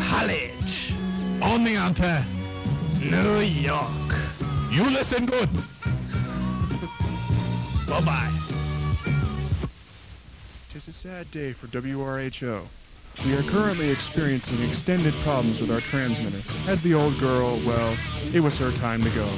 College, 0.09 0.93
on 1.43 1.65
the 1.65 1.75
antenne. 1.75 2.25
New 3.11 3.41
York. 3.41 3.91
You 4.71 4.85
listen 4.91 5.27
good. 5.27 5.49
Bye 7.87 8.01
bye. 8.01 8.33
Tis 10.73 10.89
a 10.89 10.93
sad 10.93 11.31
day 11.31 11.53
for 11.53 11.67
WRHO. 11.67 12.63
We 13.25 13.37
are 13.37 13.43
currently 13.43 13.91
experiencing 13.91 14.61
extended 14.63 15.13
problems 15.23 15.61
with 15.61 15.71
our 15.71 15.81
transmitter, 15.81 16.41
as 16.69 16.83
the 16.83 16.95
old 16.95 17.19
girl, 17.21 17.61
well, 17.65 17.97
it 18.33 18.41
was 18.41 18.59
her 18.59 18.73
time 18.73 19.03
to 19.03 19.11
go. 19.11 19.29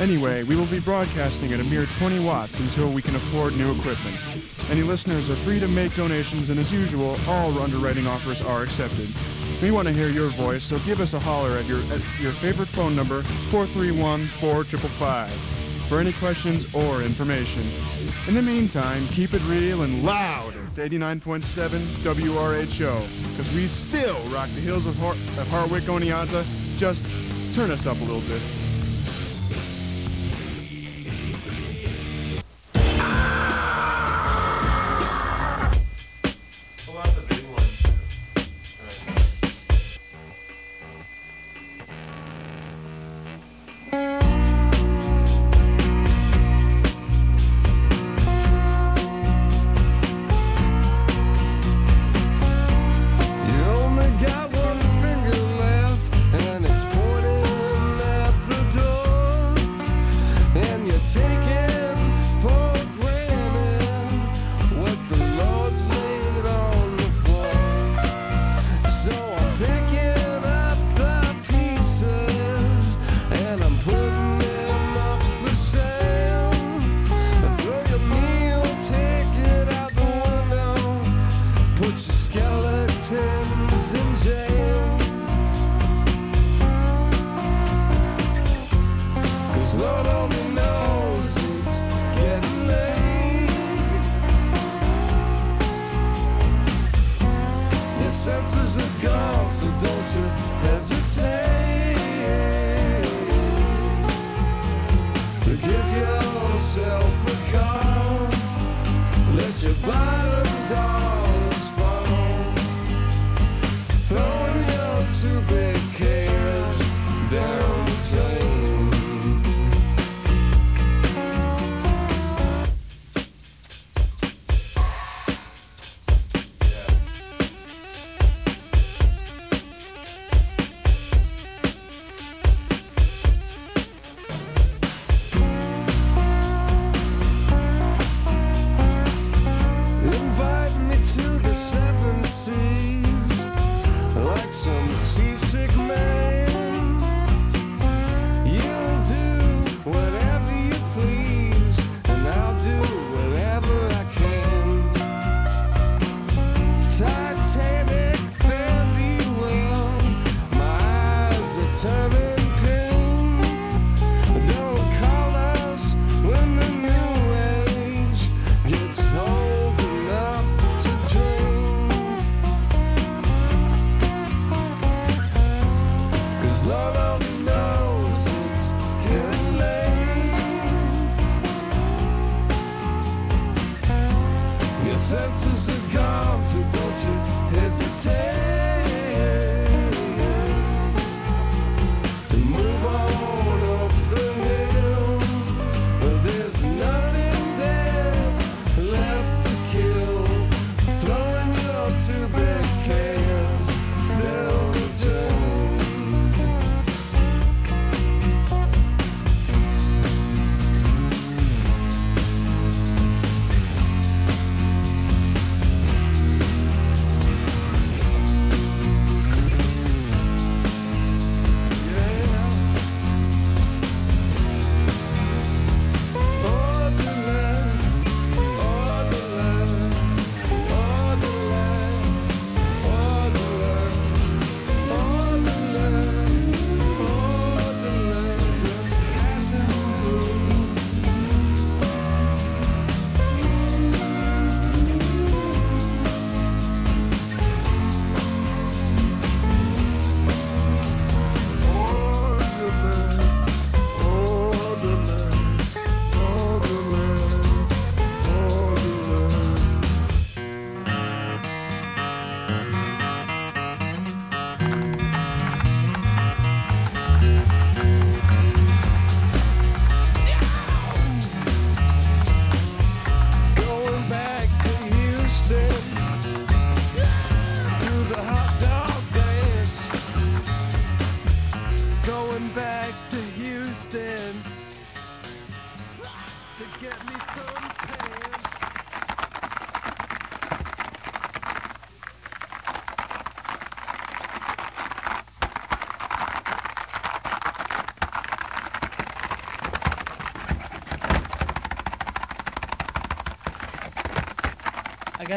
Anyway, 0.00 0.44
we 0.44 0.56
will 0.56 0.66
be 0.66 0.78
broadcasting 0.78 1.52
at 1.52 1.60
a 1.60 1.64
mere 1.64 1.86
20 1.98 2.24
watts 2.24 2.58
until 2.60 2.90
we 2.90 3.02
can 3.02 3.16
afford 3.16 3.56
new 3.56 3.70
equipment. 3.72 4.16
Any 4.70 4.82
listeners 4.82 5.28
are 5.28 5.36
free 5.36 5.60
to 5.60 5.68
make 5.68 5.94
donations, 5.96 6.50
and 6.50 6.58
as 6.58 6.72
usual, 6.72 7.16
all 7.28 7.58
underwriting 7.58 8.06
offers 8.06 8.40
are 8.40 8.62
accepted. 8.62 9.08
We 9.62 9.70
want 9.70 9.86
to 9.86 9.94
hear 9.94 10.08
your 10.08 10.28
voice, 10.30 10.64
so 10.64 10.80
give 10.80 11.00
us 11.00 11.12
a 11.14 11.20
holler 11.20 11.50
at 11.50 11.66
your, 11.66 11.78
at 11.92 12.00
your 12.20 12.32
favorite 12.32 12.66
phone 12.66 12.96
number, 12.96 13.22
431-455, 13.52 15.28
for 15.88 16.00
any 16.00 16.12
questions 16.14 16.74
or 16.74 17.00
information. 17.02 17.62
In 18.26 18.34
the 18.34 18.42
meantime, 18.42 19.06
keep 19.08 19.34
it 19.34 19.42
real 19.42 19.82
and 19.82 20.02
loud 20.04 20.52
at 20.56 20.90
89.7 20.90 21.78
WRHO, 22.02 23.30
because 23.30 23.54
we 23.54 23.68
still 23.68 24.18
rock 24.34 24.48
the 24.48 24.60
hills 24.60 24.84
of, 24.84 24.96
Har- 24.96 25.12
of 25.12 25.46
Hartwick, 25.46 25.82
Oneonta. 25.82 26.44
Just 26.76 27.04
turn 27.54 27.70
us 27.70 27.86
up 27.86 27.96
a 28.00 28.04
little 28.04 28.20
bit. 28.22 28.42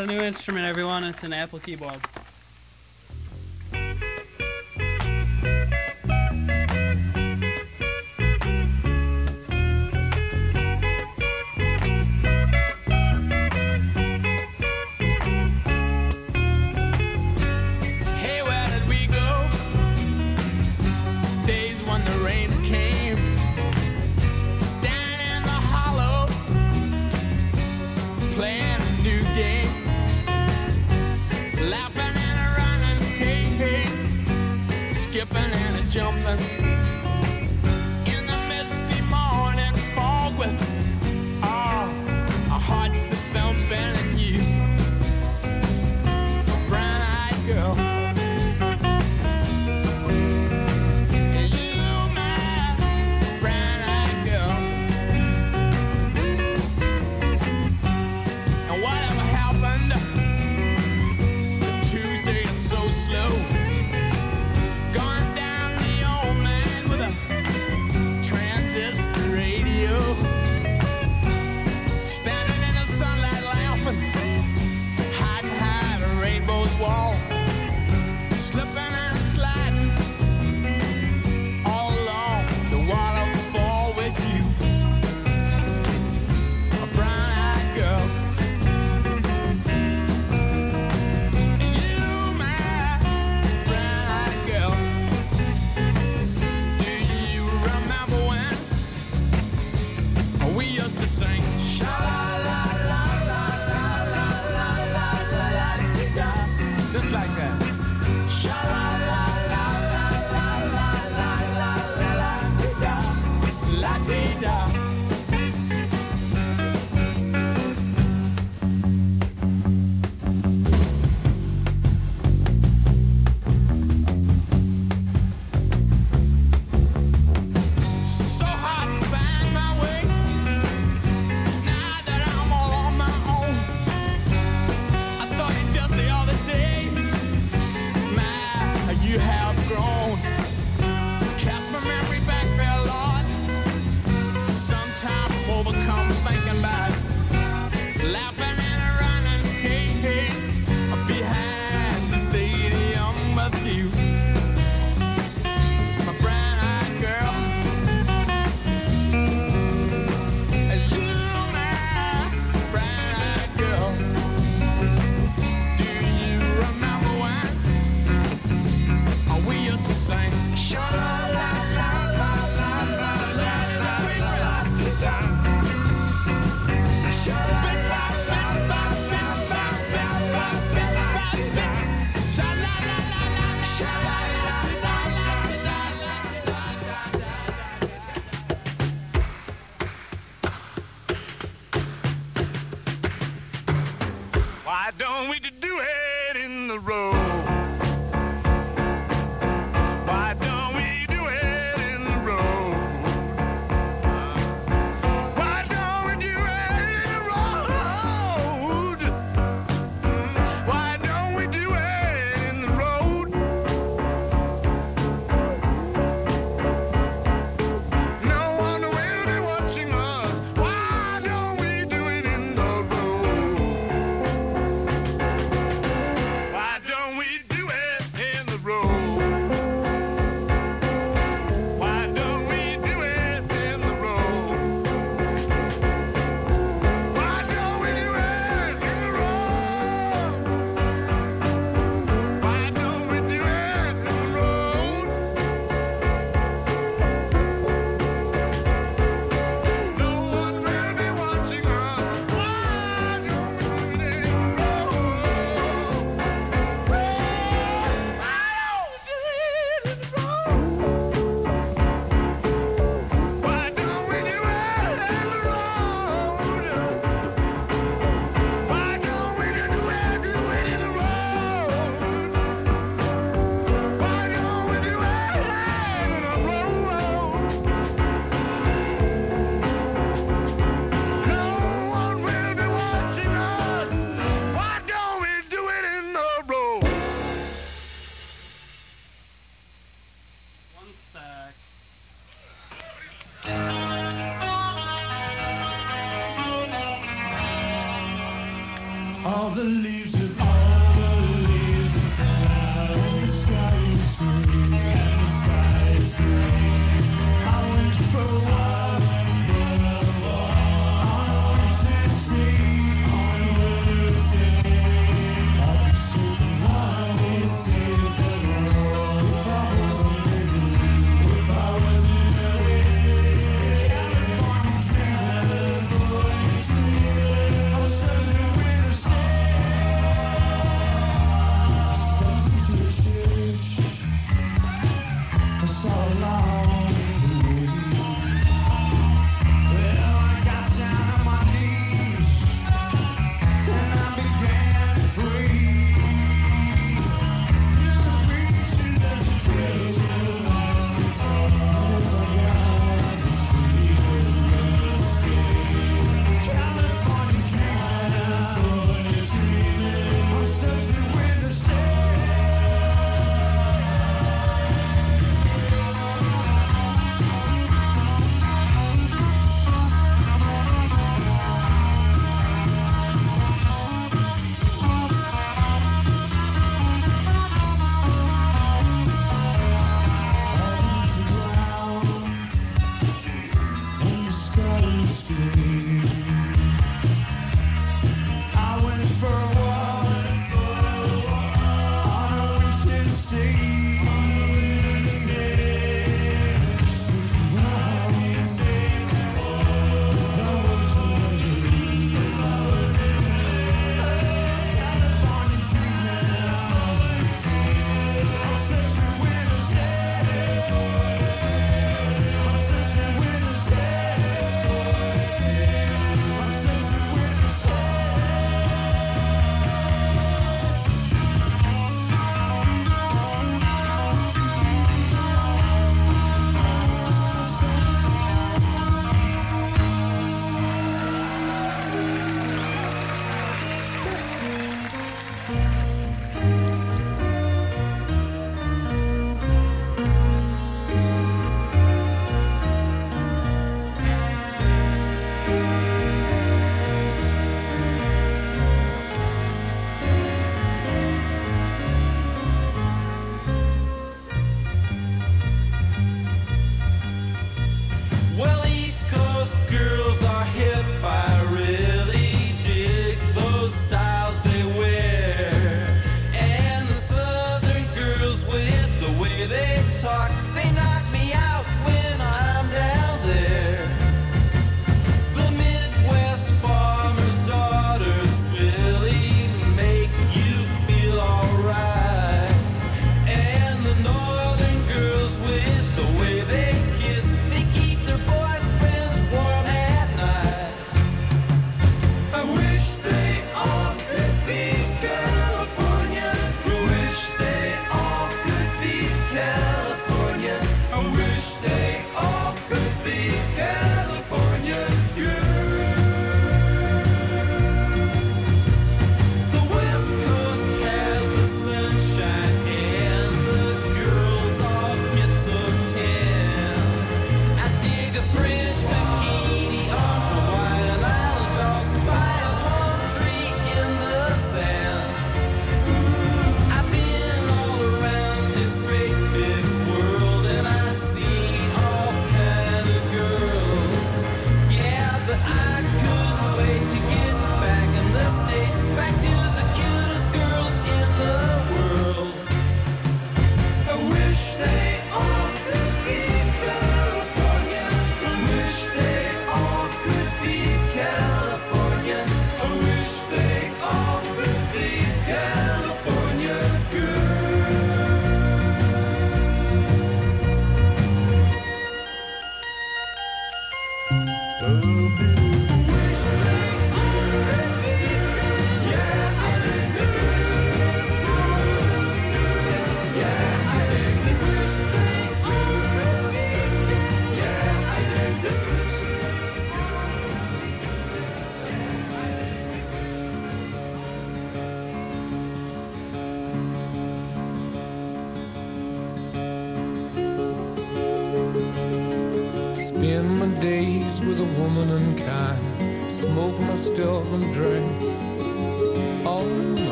got 0.00 0.08
a 0.08 0.18
new 0.18 0.24
instrument, 0.24 0.64
everyone. 0.64 1.04
It's 1.04 1.24
an 1.24 1.34
Apple 1.34 1.58
keyboard. 1.58 2.00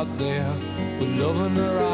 out 0.00 0.16
there 0.16 0.50
with 0.98 1.20
love 1.20 1.36
in 1.44 1.56
her 1.56 1.78
eyes. 1.78 1.89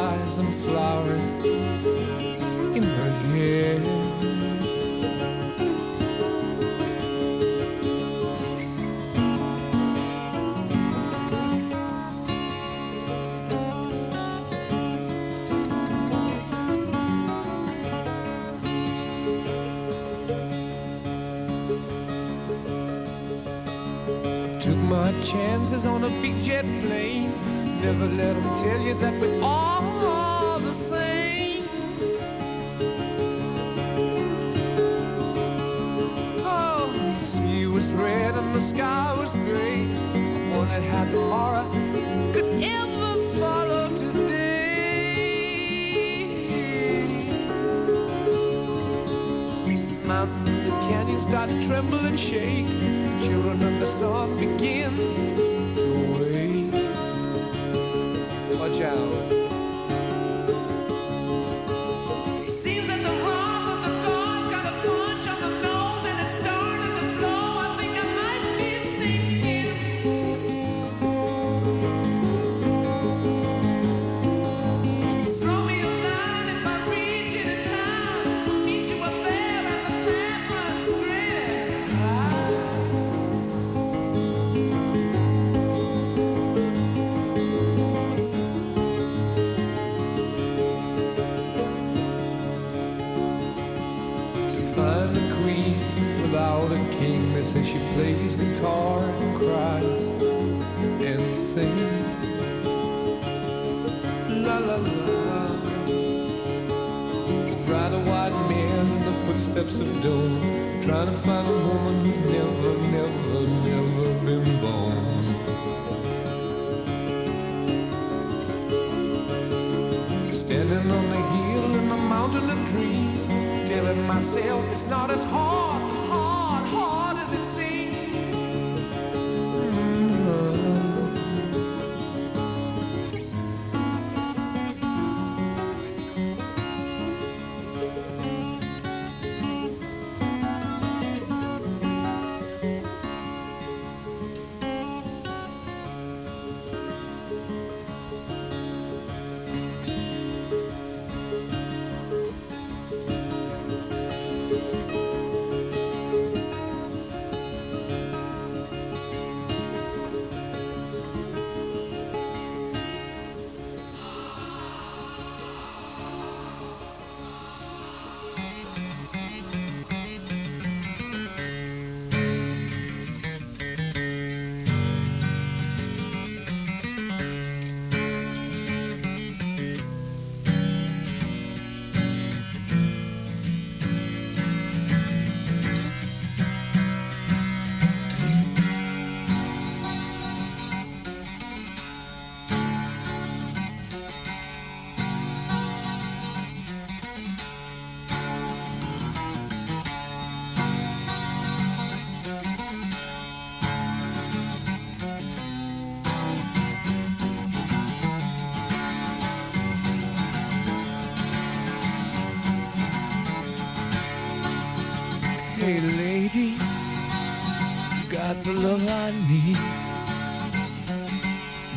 got 218.26 218.42
the 218.42 218.52
love 218.54 218.84
I 218.88 219.10
need. 219.30 219.58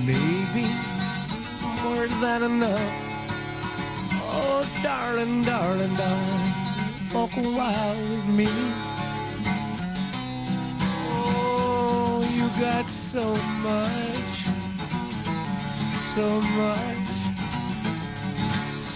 Maybe 0.09 0.65
more 1.83 2.07
than 2.23 2.41
enough. 2.51 2.91
Oh, 4.31 4.65
darling, 4.81 5.43
darling, 5.43 5.93
darling, 5.93 6.53
walk 7.13 7.37
a 7.37 7.47
while 7.57 8.01
with 8.09 8.27
me. 8.39 8.49
Oh, 11.11 12.27
you 12.37 12.47
got 12.59 12.89
so 12.89 13.25
much, 13.67 14.37
so 16.15 16.27
much, 16.61 17.09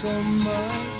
so 0.00 0.12
much. 0.48 0.93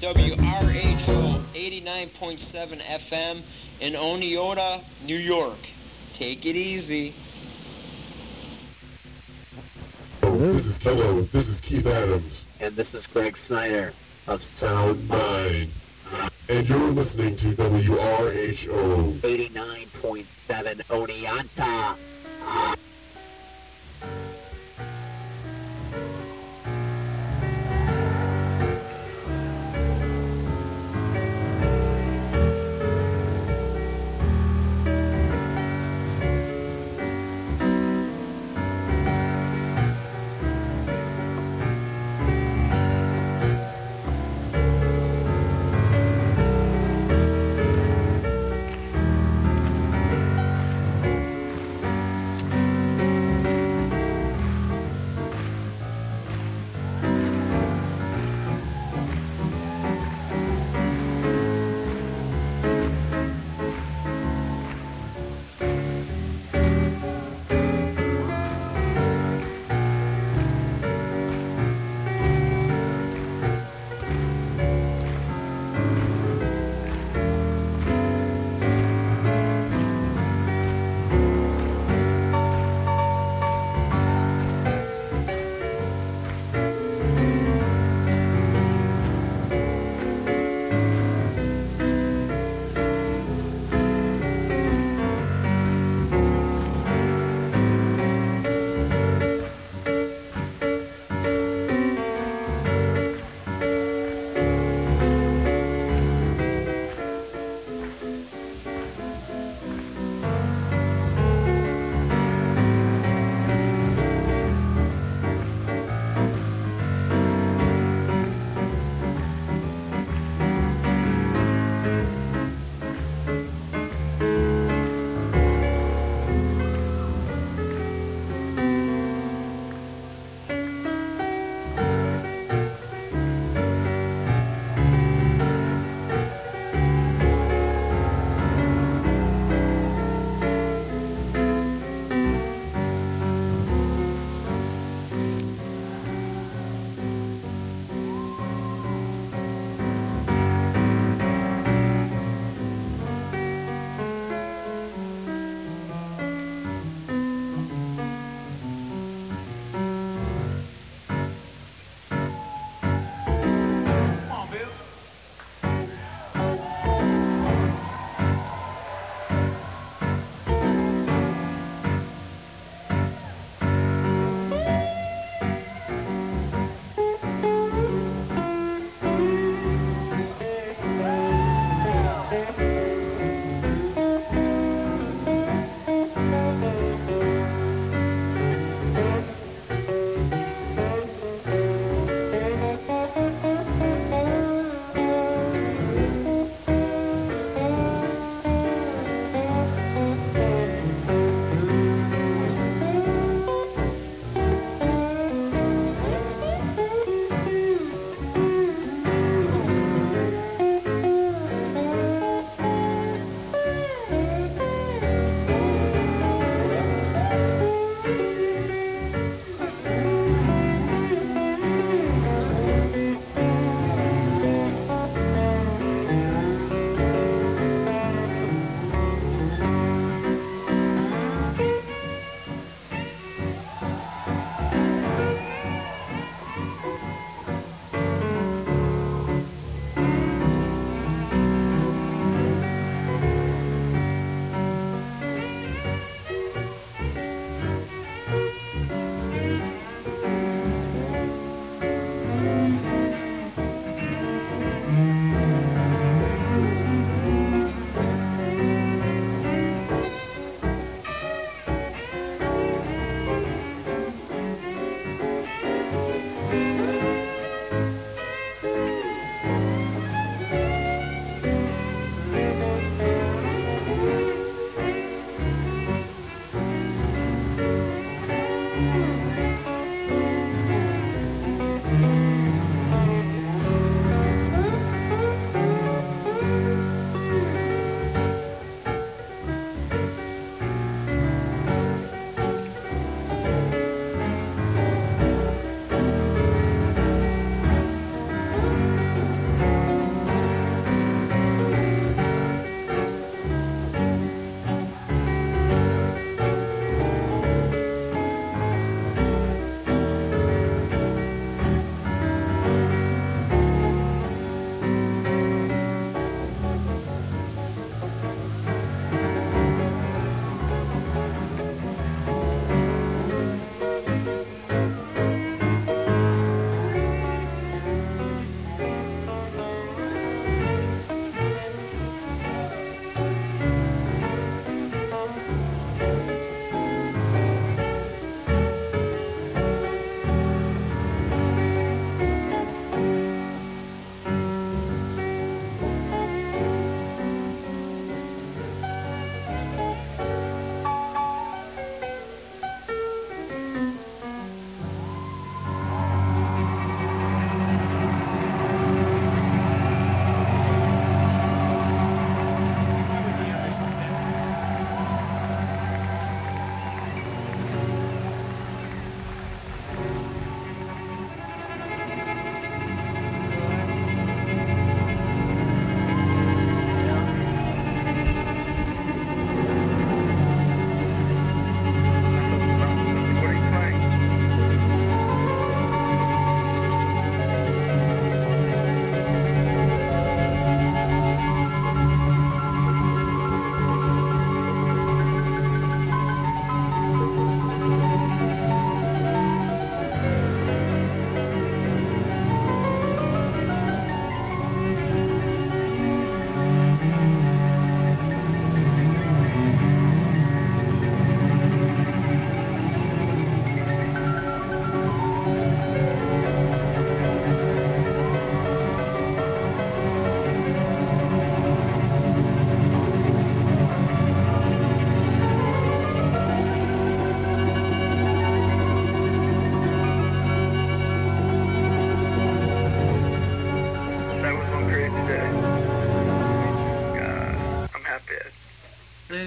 Listening 0.00 0.36
to 0.36 0.42
WRHO 0.42 1.42
89.7 1.54 2.80
FM 2.82 3.42
in 3.80 3.94
Oneonta, 3.94 4.84
New 5.04 5.16
York. 5.16 5.58
Take 6.12 6.46
it 6.46 6.54
easy. 6.54 7.14
This 10.20 10.66
is 10.66 10.78
hello. 10.78 11.22
This 11.32 11.48
is 11.48 11.60
Keith 11.60 11.86
Adams 11.86 12.46
And 12.60 12.76
this 12.76 12.94
is 12.94 13.06
Greg 13.06 13.36
Snyder 13.48 13.92
of 14.28 14.40
Sound 14.54 15.08
Mind, 15.08 15.72
and 16.48 16.68
you're 16.68 16.78
listening 16.90 17.34
to 17.36 17.48
WRHO 17.56 19.18
89.7 19.20 20.26
Oneonta. 20.84 21.96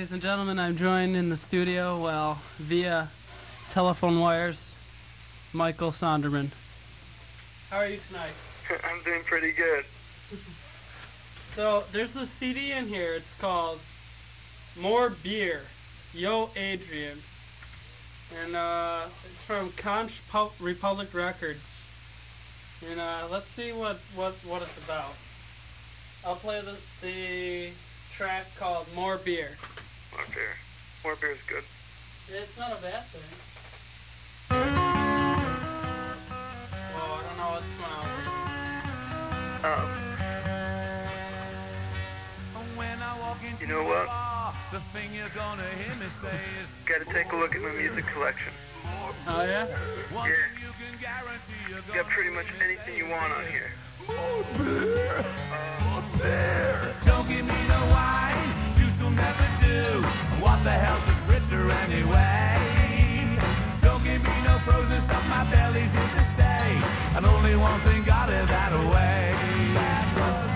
Ladies 0.02 0.14
and 0.14 0.22
gentlemen, 0.24 0.58
I'm 0.58 0.78
joined 0.78 1.16
in 1.16 1.30
the 1.30 1.36
studio, 1.36 2.02
well, 2.02 2.42
via 2.58 3.12
telephone 3.70 4.20
wires, 4.20 4.76
Michael 5.54 5.92
Sonderman. 5.92 6.50
How 7.70 7.78
are 7.78 7.88
you 7.88 8.00
tonight? 8.08 8.32
I'm 8.84 9.04
doing 9.04 9.22
pretty 9.24 9.52
good. 9.52 9.86
So 11.50 11.84
there's 11.92 12.16
a 12.16 12.26
CD 12.26 12.72
in 12.72 12.88
here. 12.88 13.14
It's 13.14 13.34
called 13.34 13.80
More 14.76 15.12
Beer, 15.12 15.62
Yo 16.16 16.50
Adrian, 16.56 17.22
and 18.42 18.56
uh, 18.56 19.02
it's 19.32 19.46
from 19.46 19.72
Conch 19.74 20.20
Republic 20.60 21.14
Records. 21.14 21.84
And 22.90 23.00
uh, 23.00 23.28
let's 23.30 23.50
see 23.50 23.72
what, 23.72 24.00
what 24.16 24.34
what 24.48 24.64
it's 24.64 24.78
about. 24.84 25.14
I'll 26.26 26.38
play 26.38 26.60
the 26.62 26.78
the 27.06 27.70
track 28.12 28.48
called 28.58 28.88
More 28.96 29.18
Beer. 29.18 29.52
More 30.12 30.26
beer. 30.34 30.56
More 31.04 31.16
beer 31.16 31.32
is 31.32 31.40
good. 31.48 31.64
It's 32.28 32.58
not 32.58 32.72
a 32.72 32.82
bad 32.82 33.06
thing. 33.08 33.22
Whoa, 36.94 37.14
I 37.16 37.24
don't 37.24 37.38
know 37.38 37.52
what's 37.56 37.76
going 37.76 37.92
on. 37.92 38.08
Um, 39.64 39.90
you 43.60 43.68
know 43.68 43.84
what? 43.84 44.08
Gotta 46.86 47.06
take 47.06 47.32
a 47.32 47.36
look 47.36 47.56
at 47.56 47.62
my 47.62 47.72
music 47.72 48.06
collection. 48.08 48.52
Oh 49.28 49.44
yeah? 49.44 49.68
Yeah. 50.28 50.36
Got 51.94 52.08
pretty 52.08 52.32
much 52.32 52.48
anything 52.64 52.98
you 52.98 53.08
want 53.08 53.32
on 53.34 53.46
here. 53.46 53.72
More 54.08 54.44
beer! 54.58 55.26
More 55.84 56.04
beer! 56.18 56.96
Don't 57.06 57.28
give 57.28 57.46
me 57.46 57.68
no 57.68 57.80
wine, 57.92 58.54
juice 58.76 59.00
will 59.02 59.12
never 59.12 59.51
What 59.82 60.64
the 60.64 60.70
hell's 60.72 61.06
a 61.08 61.14
spritzer 61.22 61.66
anyway? 61.86 63.38
Don't 63.82 64.04
give 64.04 64.22
me 64.24 64.36
no 64.46 64.58
frozen 64.60 65.02
stuff, 65.02 65.26
my 65.28 65.44
belly's 65.50 65.92
here 65.92 66.12
to 66.18 66.24
stay. 66.24 66.70
And 67.16 67.26
only 67.26 67.56
one 67.56 67.80
thing 67.82 68.04
got 68.04 68.30
it 68.30 68.48
that 68.48 68.74
way. 68.94 69.34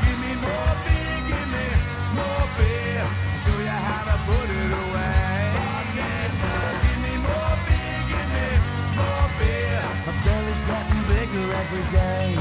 Give 0.05 0.19
me 0.25 0.33
more 0.45 0.73
beer, 0.85 1.17
give 1.25 1.49
me 1.57 1.65
more 2.13 2.47
beer. 2.57 3.01
Show 3.41 3.57
you 3.65 3.77
how 3.89 4.03
to 4.09 4.17
put 4.29 4.47
it 4.61 4.71
away. 4.85 5.57
Give 6.85 6.99
me 7.05 7.13
more 7.25 7.55
beer, 7.65 7.99
give 8.11 8.29
me 8.35 8.47
more 8.93 9.27
beer. 9.41 9.81
My 10.05 10.13
belly's 10.21 10.61
getting 10.69 11.01
bigger 11.09 11.45
every 11.61 11.85
day. 11.97 12.37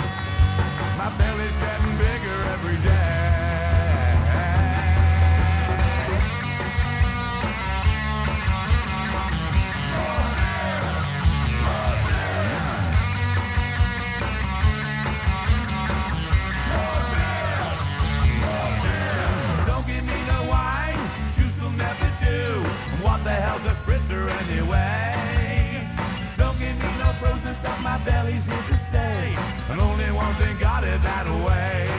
My 1.00 1.08
belly's 1.16 1.56
getting 1.64 1.94
bigger 1.96 2.38
every 2.54 2.78
day. 2.84 3.23
Spritzer 24.14 24.30
anyway? 24.42 25.88
Don't 26.36 26.58
give 26.58 26.76
me 26.78 26.98
no 26.98 27.12
frozen 27.14 27.54
stuff, 27.54 27.80
my 27.82 27.98
belly's 28.04 28.46
here 28.46 28.62
to 28.68 28.76
stay. 28.76 29.34
And 29.70 29.80
only 29.80 30.10
one 30.12 30.34
thing 30.36 30.56
got 30.58 30.84
it 30.84 31.02
that 31.02 31.26
way. 31.46 31.93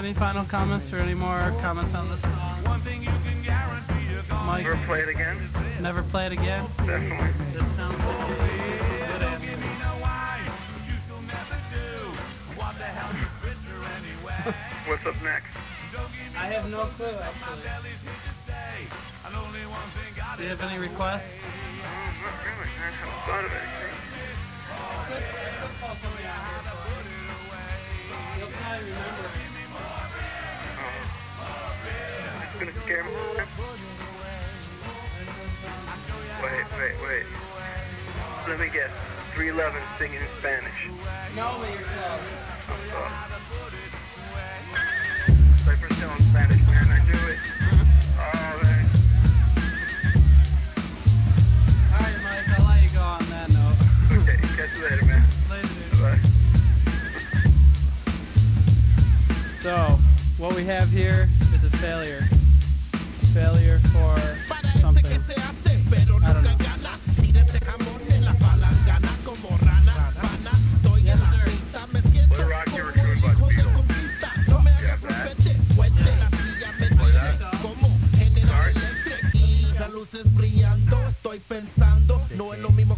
Any 0.00 0.14
final 0.14 0.44
comments 0.46 0.94
or 0.94 0.96
any 0.96 1.12
more 1.12 1.52
comments 1.60 1.94
on 1.94 2.08
this 2.08 2.22
song? 2.22 2.64
One 2.64 2.80
thing 2.80 3.02
you 3.02 3.12
can 3.20 3.42
guarantee 3.44 4.08
you're 4.10 4.22
gonna 4.32 4.46
Mike, 4.46 4.64
Never 4.64 4.80
play 4.86 5.00
it 5.00 5.10
again? 5.10 5.36
never 5.82 6.02
play 6.02 6.24
it 6.24 6.32
again? 6.32 6.64
Definitely. 6.78 7.28
That 7.52 7.70
sounds 7.70 8.00
like 8.00 8.16
a 8.16 8.32
good 8.32 9.20
Don't 9.20 9.40
give 9.44 9.60
me 9.60 9.68
no 9.76 9.92
wine, 10.00 10.48
juice 10.88 11.04
will 11.04 11.20
never 11.28 11.52
do. 11.68 12.16
What 12.56 12.80
the 12.80 12.88
hell's 12.88 13.12
a 13.12 13.28
spritzer 13.28 13.76
anyway? 14.00 14.56
What's 14.88 15.04
up 15.04 15.20
next? 15.20 15.52
I 16.32 16.48
have 16.48 16.70
no 16.70 16.88
clue, 16.96 17.04
actually. 17.04 17.60
Belly's 17.60 18.00
here 18.00 18.20
to 18.24 18.32
stay. 18.32 18.88
And 19.28 19.36
only 19.36 19.68
one 19.68 19.84
thing 19.92 20.16
got 20.16 20.38
Do 20.38 20.44
you 20.44 20.48
have 20.48 20.62
any 20.64 20.80
requests? 20.80 21.36
Uh, 21.36 21.44
not 22.24 22.40
really. 22.40 22.72
I 22.72 22.88
haven't 22.88 23.20
thought 23.28 23.44
of 23.44 23.52
anything. 23.52 24.00
You'll 28.40 28.48
probably 28.48 28.88
remember. 28.88 29.49
It's 32.90 32.98
gonna 32.98 33.04
scare 33.04 33.04
me. 33.04 33.10
Wait, 36.42 36.64
wait, 36.76 36.96
wait. 37.06 37.26
Let 38.48 38.58
me 38.58 38.66
guess. 38.66 38.90
311 39.34 39.80
singing 39.96 40.20
in 40.20 40.26
Spanish. 40.40 40.88
No, 41.36 41.56
but 41.60 41.70
you're 41.70 41.82
close. 41.82 42.30
Cypher 45.62 45.94
still 45.94 46.10
in 46.10 46.22
Spanish, 46.22 46.62
man. 46.66 46.88
I 46.88 46.98
knew 47.06 47.22
it. 47.30 47.38
Oh, 48.18 48.60
man. 48.64 48.84
Alright, 51.92 52.18
Mike, 52.24 52.58
I'll 52.58 52.66
let 52.66 52.82
you 52.82 52.90
go 52.90 53.02
on 53.02 53.24
that 53.30 53.48
note. 53.50 53.78
Okay, 54.22 54.36
catch 54.56 54.74
you 54.76 54.82
later, 54.82 55.04
man. 55.04 55.22
Later, 55.48 55.68
dude. 55.68 56.00
Bye. 56.00 56.18
So, 59.60 59.98
what 60.38 60.56
we 60.56 60.64
have 60.64 60.90
here 60.90 61.28
is 61.54 61.62
a 61.62 61.70
failure. 61.70 62.26
Failure 63.34 63.78
for 63.92 64.16
something. 64.80 65.06
I 66.22 66.32
don't 66.34 66.44
know. 66.44 66.56
Yes, 71.02 71.20
sir. 71.20 71.44
What 72.28 72.48
rock 72.50 72.66
you 72.76 72.84
were 72.84 72.92
doing 72.92 73.18
about 73.18 73.36
the 73.36 73.44
Beatles? 73.54 73.86
Yeah, 74.82 74.96
that. 75.08 75.36
Las 79.78 79.90
luces 79.90 80.34
brillando, 80.34 80.96
estoy 81.08 81.40
pensando, 81.40 82.20
no 82.36 82.52
es 82.52 82.60
lo 82.60 82.70
mismo 82.70 82.96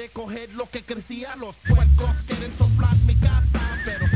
quiere 0.00 0.12
coger 0.14 0.50
lo 0.54 0.64
que 0.70 0.82
crecía, 0.82 1.36
los 1.36 1.56
puercos 1.56 2.22
quieren 2.26 2.50
soplar 2.56 2.96
mi 3.06 3.14
casa, 3.16 3.60
pero 3.84 4.09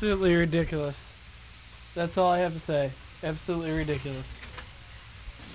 absolutely 0.00 0.34
ridiculous. 0.34 1.12
That's 1.94 2.16
all 2.16 2.32
I 2.32 2.38
have 2.38 2.54
to 2.54 2.58
say. 2.58 2.90
Absolutely 3.22 3.72
ridiculous. 3.72 4.34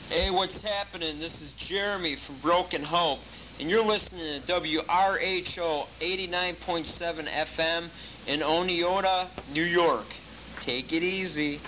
Hey, 0.07 0.30
what's 0.30 0.61
happening? 0.61 1.17
This 1.17 1.41
is 1.41 1.53
Jeremy 1.53 2.15
from 2.15 2.35
Broken 2.43 2.83
Hope, 2.83 3.22
and 3.59 3.72
you're 3.72 3.83
listening 3.83 4.43
to 4.43 4.61
WRHO 4.61 5.88
89.7 5.99 7.27
FM 7.27 7.90
in 8.27 8.41
Oneonta, 8.41 9.30
New 9.51 9.64
York. 9.64 10.06
Take 10.59 10.93
it 10.93 11.01
easy. 11.01 11.59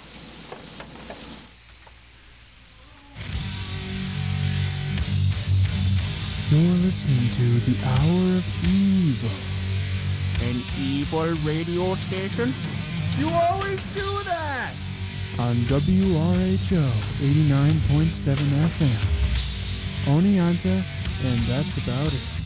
You're 6.51 6.75
listening 6.85 7.31
to 7.31 7.71
The 7.71 7.83
Hour 7.87 8.37
of 8.37 8.63
Evil. 8.63 9.56
An 10.47 10.61
evil 10.79 11.33
radio 11.43 11.93
station? 11.95 12.53
You 13.19 13.27
always 13.29 13.83
do 13.93 14.23
that! 14.23 14.71
on 15.39 15.55
WRHO 15.67 16.83
89.7 17.19 18.35
FM. 18.77 18.97
Oneonta, 20.05 20.81
and 21.25 21.39
that's 21.41 21.77
about 21.77 22.13
it. 22.13 22.36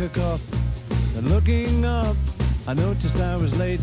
A 0.00 0.08
cup. 0.08 0.40
And 1.16 1.30
looking 1.30 1.84
up, 1.84 2.16
I 2.66 2.74
noticed 2.74 3.18
I 3.18 3.36
was 3.36 3.56
late. 3.58 3.80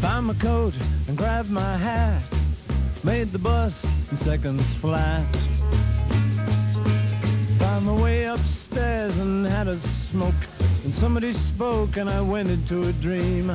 Found 0.00 0.26
my 0.26 0.34
coat 0.34 0.74
and 1.08 1.16
grabbed 1.16 1.50
my 1.50 1.76
hat. 1.76 2.22
Made 3.02 3.32
the 3.32 3.38
bus 3.38 3.84
in 4.10 4.16
seconds 4.16 4.74
flat. 4.74 5.26
Found 7.58 7.86
my 7.86 7.94
way 7.94 8.24
upstairs 8.24 9.16
and 9.18 9.46
had 9.46 9.68
a 9.68 9.76
smoke. 9.78 10.42
And 10.84 10.94
somebody 10.94 11.32
spoke 11.32 11.96
and 11.96 12.08
I 12.08 12.20
went 12.20 12.50
into 12.50 12.82
a 12.88 12.92
dream. 12.94 13.52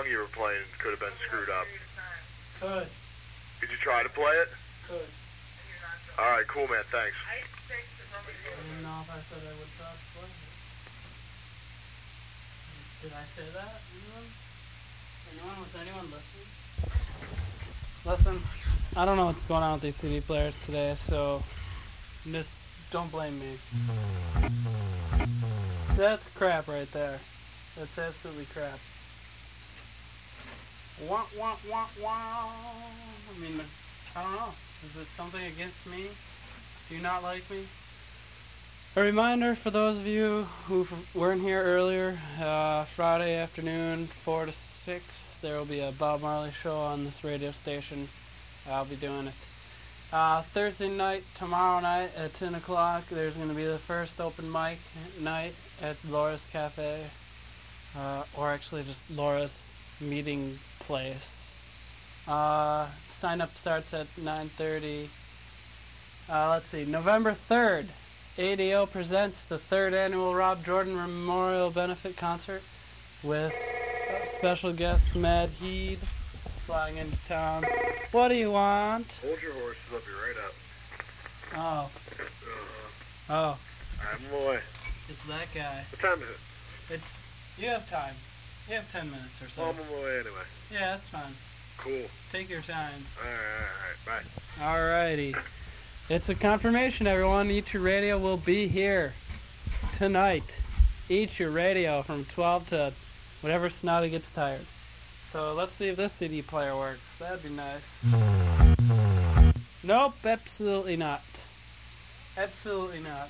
Song 0.00 0.10
you 0.10 0.18
were 0.18 0.24
playing. 0.26 0.62
Could 0.78 0.90
have 0.90 1.00
been 1.00 1.10
screwed 1.26 1.50
up. 1.50 1.66
Could. 2.60 2.88
Did 3.60 3.70
you 3.70 3.76
try 3.76 4.02
to 4.02 4.08
play 4.08 4.32
it? 4.32 4.48
Could. 4.88 5.08
All 6.18 6.30
right, 6.30 6.46
cool, 6.46 6.66
man. 6.68 6.82
Thanks. 6.90 7.16
I 7.28 7.40
didn't 7.68 8.82
know 8.82 9.00
if 9.02 9.10
I 9.10 9.20
said 9.28 9.38
I 9.44 9.52
would 9.58 9.68
try 9.76 9.86
to 9.86 9.98
play 10.16 10.28
it. 10.28 10.48
Did 13.02 13.12
I 13.12 13.24
say 13.34 13.42
that? 13.54 13.80
Anyone? 13.92 14.28
Anyone? 15.32 15.56
Was 15.60 15.74
anyone 15.80 16.08
listening? 16.10 16.48
Listen, 18.06 18.42
I 18.96 19.04
don't 19.04 19.16
know 19.16 19.26
what's 19.26 19.44
going 19.44 19.62
on 19.62 19.74
with 19.74 19.82
these 19.82 19.96
CD 19.96 20.20
players 20.20 20.58
today, 20.64 20.94
so 20.96 21.42
just 22.30 22.50
don't 22.90 23.10
blame 23.10 23.38
me. 23.38 23.58
That's 25.96 26.28
crap 26.28 26.68
right 26.68 26.90
there. 26.92 27.18
That's 27.76 27.98
absolutely 27.98 28.46
crap. 28.46 28.78
Wah, 31.08 31.24
wah, 31.38 31.56
wah, 31.70 31.86
wah. 32.02 32.52
I 33.34 33.38
mean, 33.40 33.60
I 34.14 34.22
don't 34.22 34.32
know. 34.32 34.52
Is 34.84 35.00
it 35.00 35.08
something 35.16 35.42
against 35.42 35.86
me? 35.86 36.08
Do 36.88 36.94
you 36.94 37.00
not 37.00 37.22
like 37.22 37.48
me? 37.50 37.66
A 38.96 39.02
reminder 39.02 39.54
for 39.54 39.70
those 39.70 39.98
of 39.98 40.06
you 40.06 40.46
who 40.66 40.86
weren't 41.14 41.40
here 41.40 41.62
earlier, 41.62 42.18
uh, 42.40 42.84
Friday 42.84 43.36
afternoon, 43.36 44.08
4 44.08 44.46
to 44.46 44.52
6, 44.52 45.38
there 45.40 45.56
will 45.56 45.64
be 45.64 45.80
a 45.80 45.92
Bob 45.92 46.20
Marley 46.20 46.50
show 46.50 46.76
on 46.76 47.04
this 47.04 47.24
radio 47.24 47.52
station. 47.52 48.08
I'll 48.68 48.84
be 48.84 48.96
doing 48.96 49.28
it. 49.28 49.34
Uh, 50.12 50.42
Thursday 50.42 50.88
night, 50.88 51.22
tomorrow 51.34 51.80
night 51.80 52.10
at 52.16 52.34
10 52.34 52.56
o'clock, 52.56 53.04
there's 53.08 53.36
going 53.36 53.48
to 53.48 53.54
be 53.54 53.64
the 53.64 53.78
first 53.78 54.20
open 54.20 54.50
mic 54.50 54.78
night 55.18 55.54
at 55.80 55.96
Laura's 56.08 56.46
Cafe. 56.52 57.06
Uh, 57.96 58.24
or 58.36 58.50
actually 58.50 58.82
just 58.82 59.08
Laura's 59.10 59.62
meeting 60.00 60.58
place. 60.80 61.50
Uh, 62.26 62.86
sign 63.10 63.40
up 63.40 63.56
starts 63.56 63.92
at 63.94 64.06
9.30. 64.16 65.08
Uh, 66.28 66.50
let's 66.50 66.68
see, 66.68 66.84
November 66.84 67.32
3rd, 67.32 67.86
ADO 68.38 68.86
presents 68.86 69.44
the 69.44 69.58
third 69.58 69.92
annual 69.94 70.34
Rob 70.34 70.64
Jordan 70.64 70.94
Memorial 70.96 71.70
Benefit 71.70 72.16
Concert 72.16 72.62
with 73.22 73.54
uh, 74.10 74.24
special 74.26 74.72
guest 74.72 75.16
Mad 75.16 75.50
Heed 75.60 75.98
flying 76.66 76.96
into 76.98 77.16
town. 77.26 77.64
What 78.12 78.28
do 78.28 78.34
you 78.36 78.52
want? 78.52 79.18
Hold 79.26 79.42
your 79.42 79.52
horses. 79.54 79.82
I'll 79.92 79.98
be 79.98 80.04
right 80.24 80.36
up. 80.46 80.54
Oh, 81.56 81.90
Uh, 83.28 83.54
oh, 83.54 83.58
I'm 84.00 84.46
way. 84.46 84.60
it's 85.08 85.24
that 85.24 85.46
guy. 85.52 85.84
What 85.90 86.00
time 86.00 86.22
is 86.22 86.28
it? 86.30 86.94
It's, 86.94 87.32
you 87.58 87.66
have 87.68 87.88
time. 87.90 88.14
You 88.68 88.76
have 88.76 88.90
10 88.90 89.10
minutes 89.10 89.42
or 89.42 89.48
so. 89.48 89.62
I'm 89.62 89.68
on 89.70 89.76
my 89.76 90.04
way 90.04 90.20
anyway. 90.20 90.42
Yeah, 90.72 90.92
that's 90.96 91.08
fine. 91.08 91.34
Cool. 91.78 92.02
Take 92.30 92.48
your 92.48 92.60
time. 92.60 93.04
All 93.22 93.28
right, 93.28 93.36
all 94.06 94.14
right, 94.14 94.24
bye. 94.58 94.64
Alrighty. 94.64 95.36
It's 96.08 96.28
a 96.28 96.34
confirmation, 96.34 97.06
everyone. 97.06 97.50
Eat 97.50 97.72
Your 97.72 97.82
Radio 97.82 98.18
will 98.18 98.36
be 98.36 98.68
here 98.68 99.14
tonight. 99.92 100.62
Eat 101.08 101.38
Your 101.38 101.50
Radio 101.50 102.02
from 102.02 102.24
12 102.26 102.66
to 102.68 102.92
whatever 103.40 103.70
snotty 103.70 104.10
gets 104.10 104.30
tired. 104.30 104.66
So 105.28 105.52
let's 105.54 105.72
see 105.72 105.88
if 105.88 105.96
this 105.96 106.12
CD 106.12 106.42
player 106.42 106.76
works. 106.76 107.16
That'd 107.18 107.42
be 107.42 107.50
nice. 107.50 107.80
Nope, 109.82 110.26
absolutely 110.26 110.96
not. 110.96 111.22
Absolutely 112.36 113.00
not. 113.00 113.10
on 113.16 113.24
the 113.24 113.28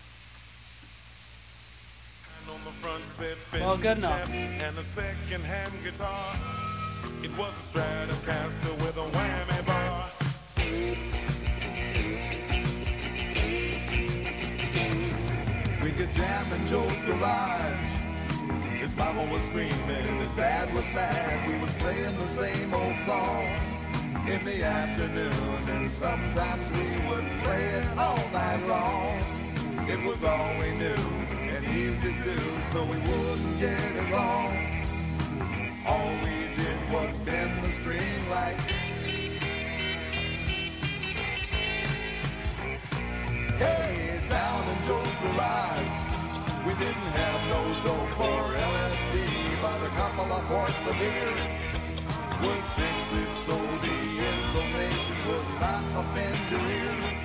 front 1.91 2.31
seat, 2.31 2.39
Well, 3.53 3.77
good 3.77 3.99
enough. 3.99 4.33
And 4.33 4.79
a 4.79 4.83
second-hand 4.83 5.73
guitar. 5.85 6.37
It 7.23 7.31
was 7.37 7.53
a 7.57 7.79
Stratocaster 7.79 8.73
with 8.83 8.97
a 8.97 9.07
whammy 9.17 9.67
bar. 9.67 10.11
We 15.83 15.93
could 15.93 16.13
jam 16.13 16.53
in 16.53 16.67
Joe's 16.67 17.05
garage. 17.05 17.95
His 18.79 18.97
mama 18.97 19.25
was 19.31 19.43
screaming, 19.43 20.19
his 20.19 20.35
dad 20.35 20.73
was 20.75 20.85
mad. 20.95 21.49
We 21.49 21.59
was 21.59 21.73
playing 21.75 22.17
the 22.17 22.27
same 22.27 22.75
old 22.75 22.97
song 22.97 23.47
in 24.29 24.45
the 24.45 24.65
afternoon, 24.65 25.69
and 25.69 25.91
sometimes 25.91 26.71
we 26.73 27.09
would 27.09 27.29
play 27.43 27.65
it 27.65 27.99
all 27.99 28.29
night 28.33 28.67
long. 28.67 29.21
It 29.89 30.03
was 30.05 30.25
all 30.25 30.59
we 30.59 30.73
knew 30.73 31.21
and 31.30 31.30
easy 31.81 32.13
to, 32.13 32.37
so 32.71 32.85
we 32.85 32.99
wouldn't 33.09 33.59
get 33.59 33.97
it 33.97 34.13
wrong. 34.13 34.53
All 35.87 36.13
we 36.25 36.37
did 36.55 36.79
was 36.93 37.17
bend 37.21 37.53
the 37.63 37.69
string 37.69 38.21
like. 38.29 38.61
Hey, 43.57 44.21
down 44.29 44.63
in 44.73 44.79
Joe's 44.87 45.17
garage, 45.25 46.01
we 46.67 46.73
didn't 46.85 47.13
have 47.23 47.41
no 47.55 47.63
dope 47.87 48.21
or 48.29 48.45
LSD, 48.73 49.17
but 49.65 49.79
a 49.89 49.93
couple 50.01 50.29
of 50.37 50.43
quarts 50.51 50.87
of 50.87 50.97
beer 51.01 51.33
would 52.45 52.65
fix 52.77 52.99
it 53.23 53.33
so 53.47 53.57
the 53.87 53.97
intonation 54.33 55.17
would 55.29 55.49
not 55.65 55.85
offend 56.01 56.41
your 56.53 56.65
ear. 56.79 57.21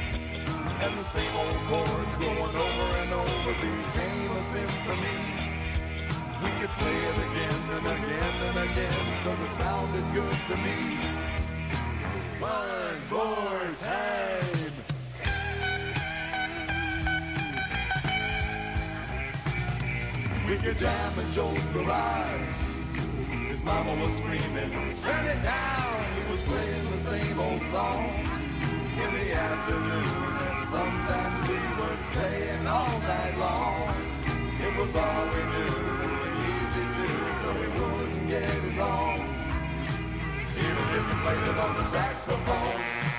And 0.83 0.97
the 0.97 1.03
same 1.03 1.35
old 1.35 1.61
chords 1.67 2.17
going 2.17 2.55
over 2.67 2.87
and 3.01 3.11
over 3.13 3.51
a 3.51 3.94
symphony. 4.55 5.21
We 6.43 6.49
could 6.59 6.73
play 6.79 6.97
it 7.11 7.17
again 7.27 7.61
and 7.75 7.85
again 7.95 8.35
and 8.47 8.57
again, 8.69 9.05
cause 9.23 9.41
it 9.47 9.53
sounded 9.53 10.05
good 10.13 10.37
to 10.49 10.55
me. 10.65 10.79
One 12.39 12.97
more 13.11 13.65
time. 13.83 14.73
We 20.47 20.55
could 20.63 20.77
jam 20.77 21.19
in 21.19 21.31
Joe's 21.33 21.65
garage. 21.73 22.57
His 23.51 23.65
mama 23.65 23.93
was 24.01 24.13
screaming, 24.17 24.71
turn 25.03 25.25
it 25.33 25.41
down. 25.43 25.95
He 26.17 26.31
was 26.31 26.41
playing 26.47 26.85
the 26.95 27.01
same 27.11 27.39
old 27.39 27.61
song 27.73 28.05
in 29.03 29.09
the 29.19 29.27
afternoon. 29.33 30.07
Sometimes 30.75 31.39
we 31.49 31.59
would 31.79 32.01
play 32.13 32.37
it 32.53 32.67
all 32.67 32.99
night 32.99 33.37
long. 33.37 34.14
Was 34.77 34.93
all 34.93 35.25
we 35.27 35.41
knew 35.51 35.75
and 36.03 36.35
easy 36.51 36.85
too, 36.95 37.17
so 37.41 37.47
we 37.53 37.67
wouldn't 37.79 38.27
get 38.27 38.43
it 38.43 38.77
wrong. 38.77 39.19
Even 40.57 40.85
if 40.97 41.07
we 41.07 41.15
played 41.23 41.47
it 41.47 41.57
on 41.57 41.75
the 41.77 41.83
saxophone. 41.83 43.14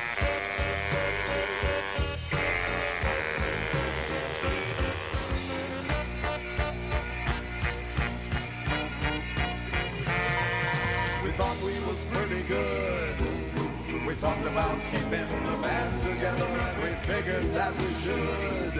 Talked 14.18 14.46
about 14.46 14.78
keeping 14.90 15.28
the 15.44 15.56
band 15.60 16.00
together 16.00 16.46
and 16.46 16.82
we 16.82 16.90
figured 17.04 17.44
that 17.52 17.72
we 17.76 17.92
should. 18.00 18.72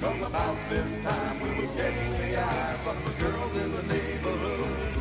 Cause 0.00 0.22
about 0.22 0.56
this 0.70 0.96
time 1.04 1.38
we 1.40 1.60
was 1.60 1.74
getting 1.74 2.12
the 2.16 2.38
eye 2.40 2.76
from 2.82 2.96
the 3.04 3.12
girls 3.22 3.56
in 3.58 3.72
the 3.76 3.82
neighborhood. 3.92 4.94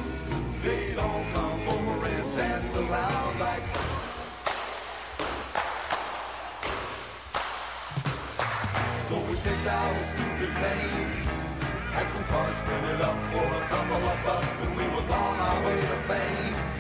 They'd 0.64 0.98
all 0.98 1.26
come 1.32 1.68
over 1.70 2.06
and 2.06 2.36
dance 2.36 2.76
around 2.76 3.40
like 3.40 3.64
So 8.98 9.16
we 9.16 9.36
picked 9.36 9.68
out 9.68 9.96
a 9.96 10.04
stupid 10.04 10.54
name 10.60 11.08
Had 11.96 12.08
some 12.10 12.24
cards 12.26 12.60
printed 12.62 13.02
up 13.02 13.18
for 13.32 13.48
a 13.48 13.64
couple 13.68 14.08
of 14.08 14.26
bucks 14.26 14.64
And 14.64 14.76
we 14.76 14.88
was 14.90 15.10
on 15.10 15.40
our 15.40 15.66
way 15.66 15.80
to 15.80 15.98
fame 16.08 16.73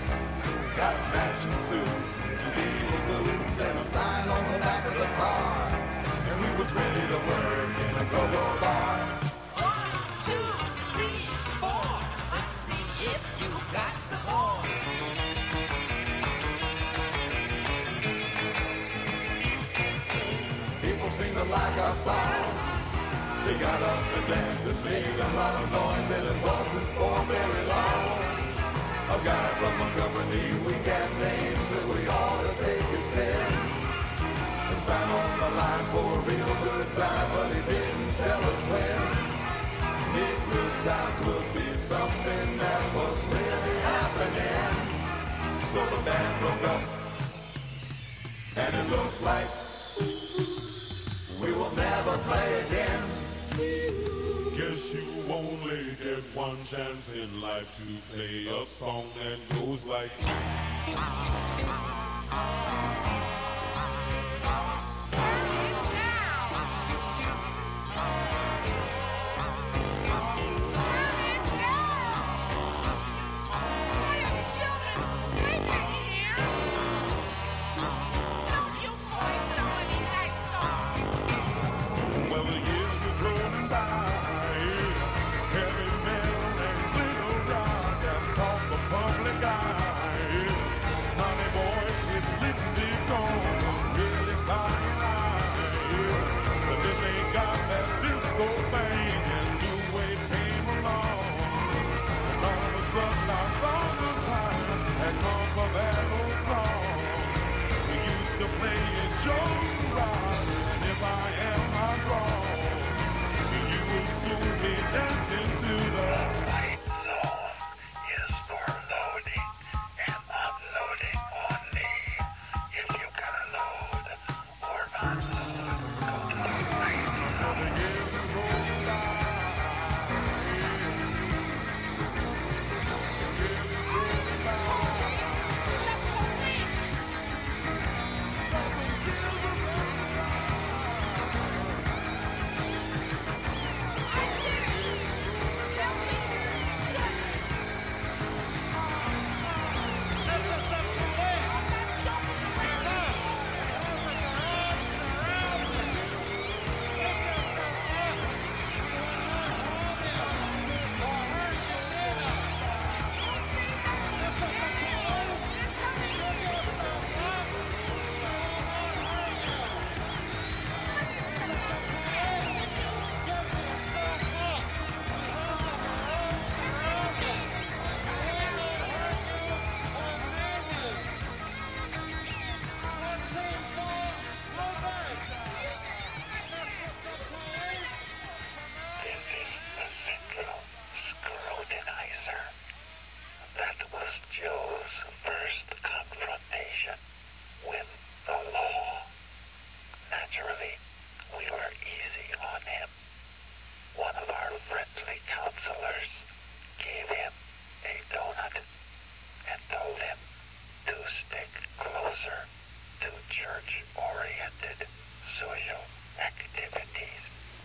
Got 0.75 0.97
matching 1.13 1.51
suits. 1.53 2.21
And 2.25 2.55
beaver 2.55 3.23
boots 3.23 3.59
And 3.61 3.77
a 3.77 3.83
sign 3.83 4.27
on 4.27 4.53
the 4.53 4.59
back 4.59 4.85
of 4.87 4.93
the 4.97 5.05
car. 5.05 5.69
And 6.29 6.41
we 6.41 6.49
was 6.57 6.73
ready 6.73 7.03
to 7.13 7.19
work 7.29 7.73
in 7.85 7.95
a 8.01 8.05
go-go 8.09 8.59
bar. 8.59 9.19
People 20.81 21.09
seem 21.09 21.33
to 21.35 21.43
like 21.43 21.77
our 21.85 21.93
song. 21.93 22.73
They 23.45 23.53
got 23.59 23.81
up 23.81 24.03
and 24.17 24.27
danced 24.27 24.67
and 24.67 24.85
made 24.85 25.19
a 25.19 25.29
lot 25.35 25.63
of 25.63 25.71
noise, 25.71 26.11
and 26.17 26.27
it 26.27 26.43
wasn't 26.43 26.87
for 26.97 27.19
very 27.31 27.67
long. 27.67 28.32
A 29.13 29.15
guy 29.23 29.47
from 29.61 29.77
Montgomery, 29.77 30.49
we 30.65 30.73
got 30.89 31.07
names 31.21 31.69
that 31.69 31.85
we 31.85 32.01
ought 32.07 32.41
to 32.49 32.63
take 32.65 32.81
his 32.89 33.07
pen. 33.09 33.51
And 34.69 34.77
sign 34.79 35.07
on 35.07 35.37
the 35.37 35.49
line 35.53 35.85
for 35.93 36.17
a 36.17 36.21
real 36.25 36.53
good 36.65 36.89
time, 36.93 37.27
but 37.35 37.53
he 37.53 37.61
didn't 37.61 38.13
tell 38.17 38.41
us 38.41 38.61
when. 38.73 39.01
These 40.17 40.43
good 40.49 40.75
times 40.81 41.17
would 41.27 41.47
be 41.53 41.69
something 41.77 42.57
that 42.57 42.81
was 42.97 43.17
really 43.29 43.77
happening. 43.85 44.73
So 45.69 45.85
the 45.93 46.01
band 46.09 46.33
broke 46.41 46.65
up, 46.73 46.81
and 48.57 48.71
it 48.81 48.89
looks 48.97 49.21
like 49.21 49.47
we 51.39 51.53
will 51.53 51.73
never 51.75 52.17
play 52.25 52.49
again. 52.65 53.92
You 54.93 55.01
only 55.27 55.95
get 56.03 56.21
one 56.35 56.63
chance 56.65 57.11
in 57.13 57.41
life 57.41 57.79
to 57.79 58.15
play 58.15 58.45
a 58.45 58.63
song 58.63 59.05
that 59.17 59.39
goes 59.57 59.85
like. 59.85 60.11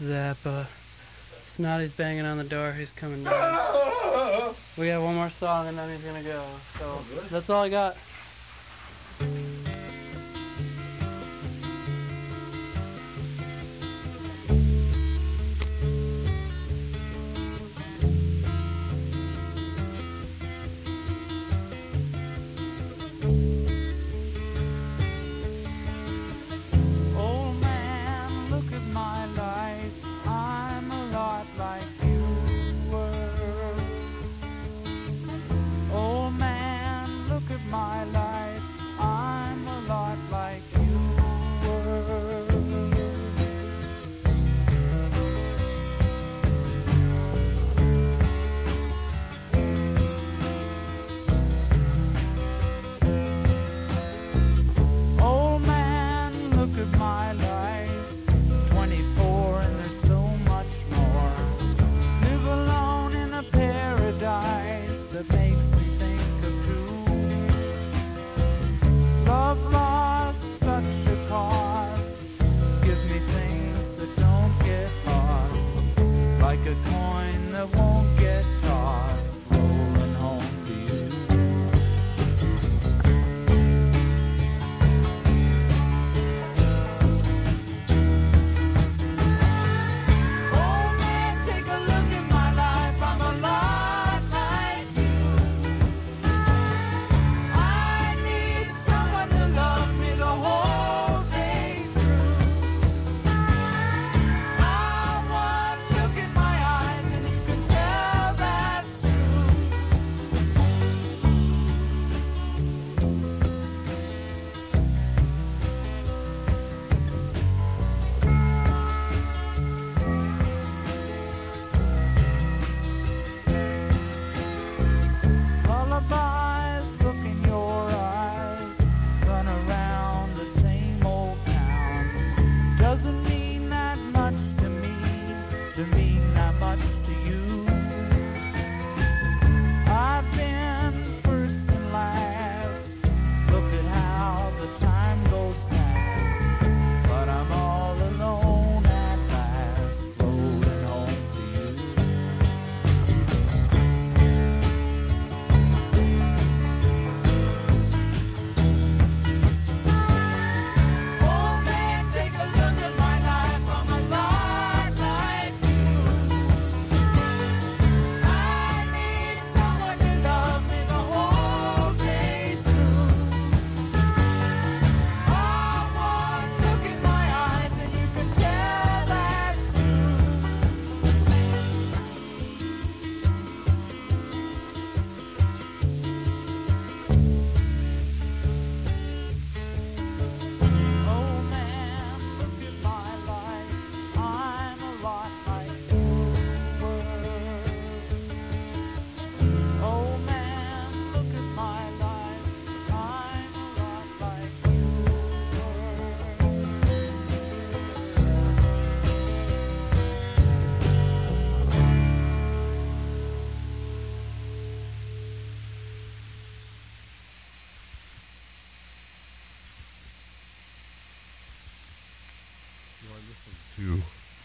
Zappa. 0.01 0.67
Snotty's 1.44 1.93
banging 1.93 2.25
on 2.25 2.39
the 2.39 2.44
door. 2.44 2.73
He's 2.73 2.91
coming 2.91 3.25
down. 3.25 4.55
We 4.78 4.86
got 4.86 5.02
one 5.02 5.17
more 5.17 5.28
song 5.28 5.67
and 5.67 5.77
then 5.77 5.91
he's 5.91 6.05
gonna 6.05 6.23
go. 6.23 6.41
So 6.78 6.85
oh, 6.85 7.05
that's 7.33 7.51
all 7.51 7.65
I 7.65 7.68
got. 7.68 7.97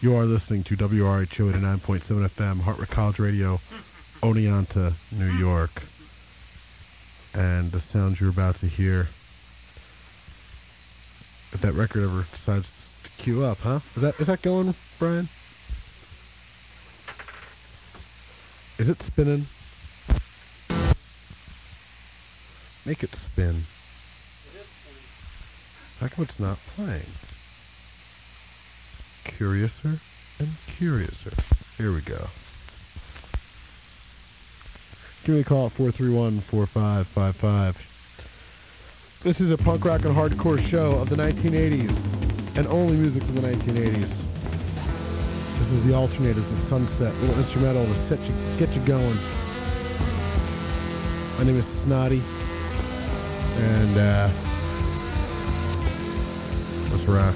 You 0.04 0.14
are 0.16 0.26
listening 0.26 0.64
to 0.64 0.76
WRHO 0.76 1.50
89.7 1.54 2.28
FM, 2.28 2.60
Hartwick 2.60 2.90
College 2.90 3.18
Radio, 3.20 3.58
Oneonta, 4.20 4.92
New 5.10 5.32
York. 5.32 5.84
And 7.32 7.72
the 7.72 7.80
sounds 7.80 8.20
you're 8.20 8.28
about 8.28 8.56
to 8.56 8.66
hear, 8.66 9.08
if 11.52 11.62
that 11.62 11.72
record 11.72 12.02
ever 12.02 12.26
decides 12.30 12.90
to 13.04 13.10
queue 13.16 13.44
up, 13.46 13.60
huh? 13.60 13.80
Is 13.96 14.02
that 14.02 14.20
is 14.20 14.26
that 14.26 14.42
going, 14.42 14.74
Brian? 14.98 15.30
Is 18.76 18.90
it 18.90 19.00
spinning? 19.00 19.46
Make 22.84 23.02
it 23.02 23.14
spin. 23.14 23.64
How 25.98 26.08
come 26.08 26.24
it's 26.24 26.38
not 26.38 26.58
playing? 26.76 27.06
Curiouser 29.36 29.98
and 30.38 30.50
curiouser. 30.66 31.32
Here 31.76 31.92
we 31.92 32.00
go. 32.02 32.28
Give 35.24 35.34
me 35.34 35.40
a 35.40 35.44
call 35.44 35.66
at 35.66 35.72
431 35.72 36.40
4555. 36.40 37.90
This 39.22 39.40
is 39.40 39.50
a 39.50 39.58
punk 39.58 39.84
rock 39.84 40.04
and 40.04 40.14
hardcore 40.14 40.60
show 40.60 40.92
of 40.92 41.08
the 41.08 41.16
1980s 41.16 42.14
and 42.56 42.68
only 42.68 42.96
music 42.96 43.24
from 43.24 43.36
the 43.36 43.40
1980s. 43.40 44.24
This 45.58 45.72
is 45.72 45.84
the 45.84 45.92
alternators 45.92 46.52
of 46.52 46.58
Sunset, 46.58 47.14
little 47.16 47.38
instrumental 47.38 47.86
to 47.86 47.94
set 47.94 48.28
you, 48.28 48.34
get 48.56 48.76
you 48.76 48.82
going. 48.82 49.18
My 51.38 51.44
name 51.44 51.56
is 51.56 51.66
Snotty, 51.66 52.22
and 53.56 53.98
uh, 53.98 54.30
let's 56.90 57.06
rock. 57.06 57.34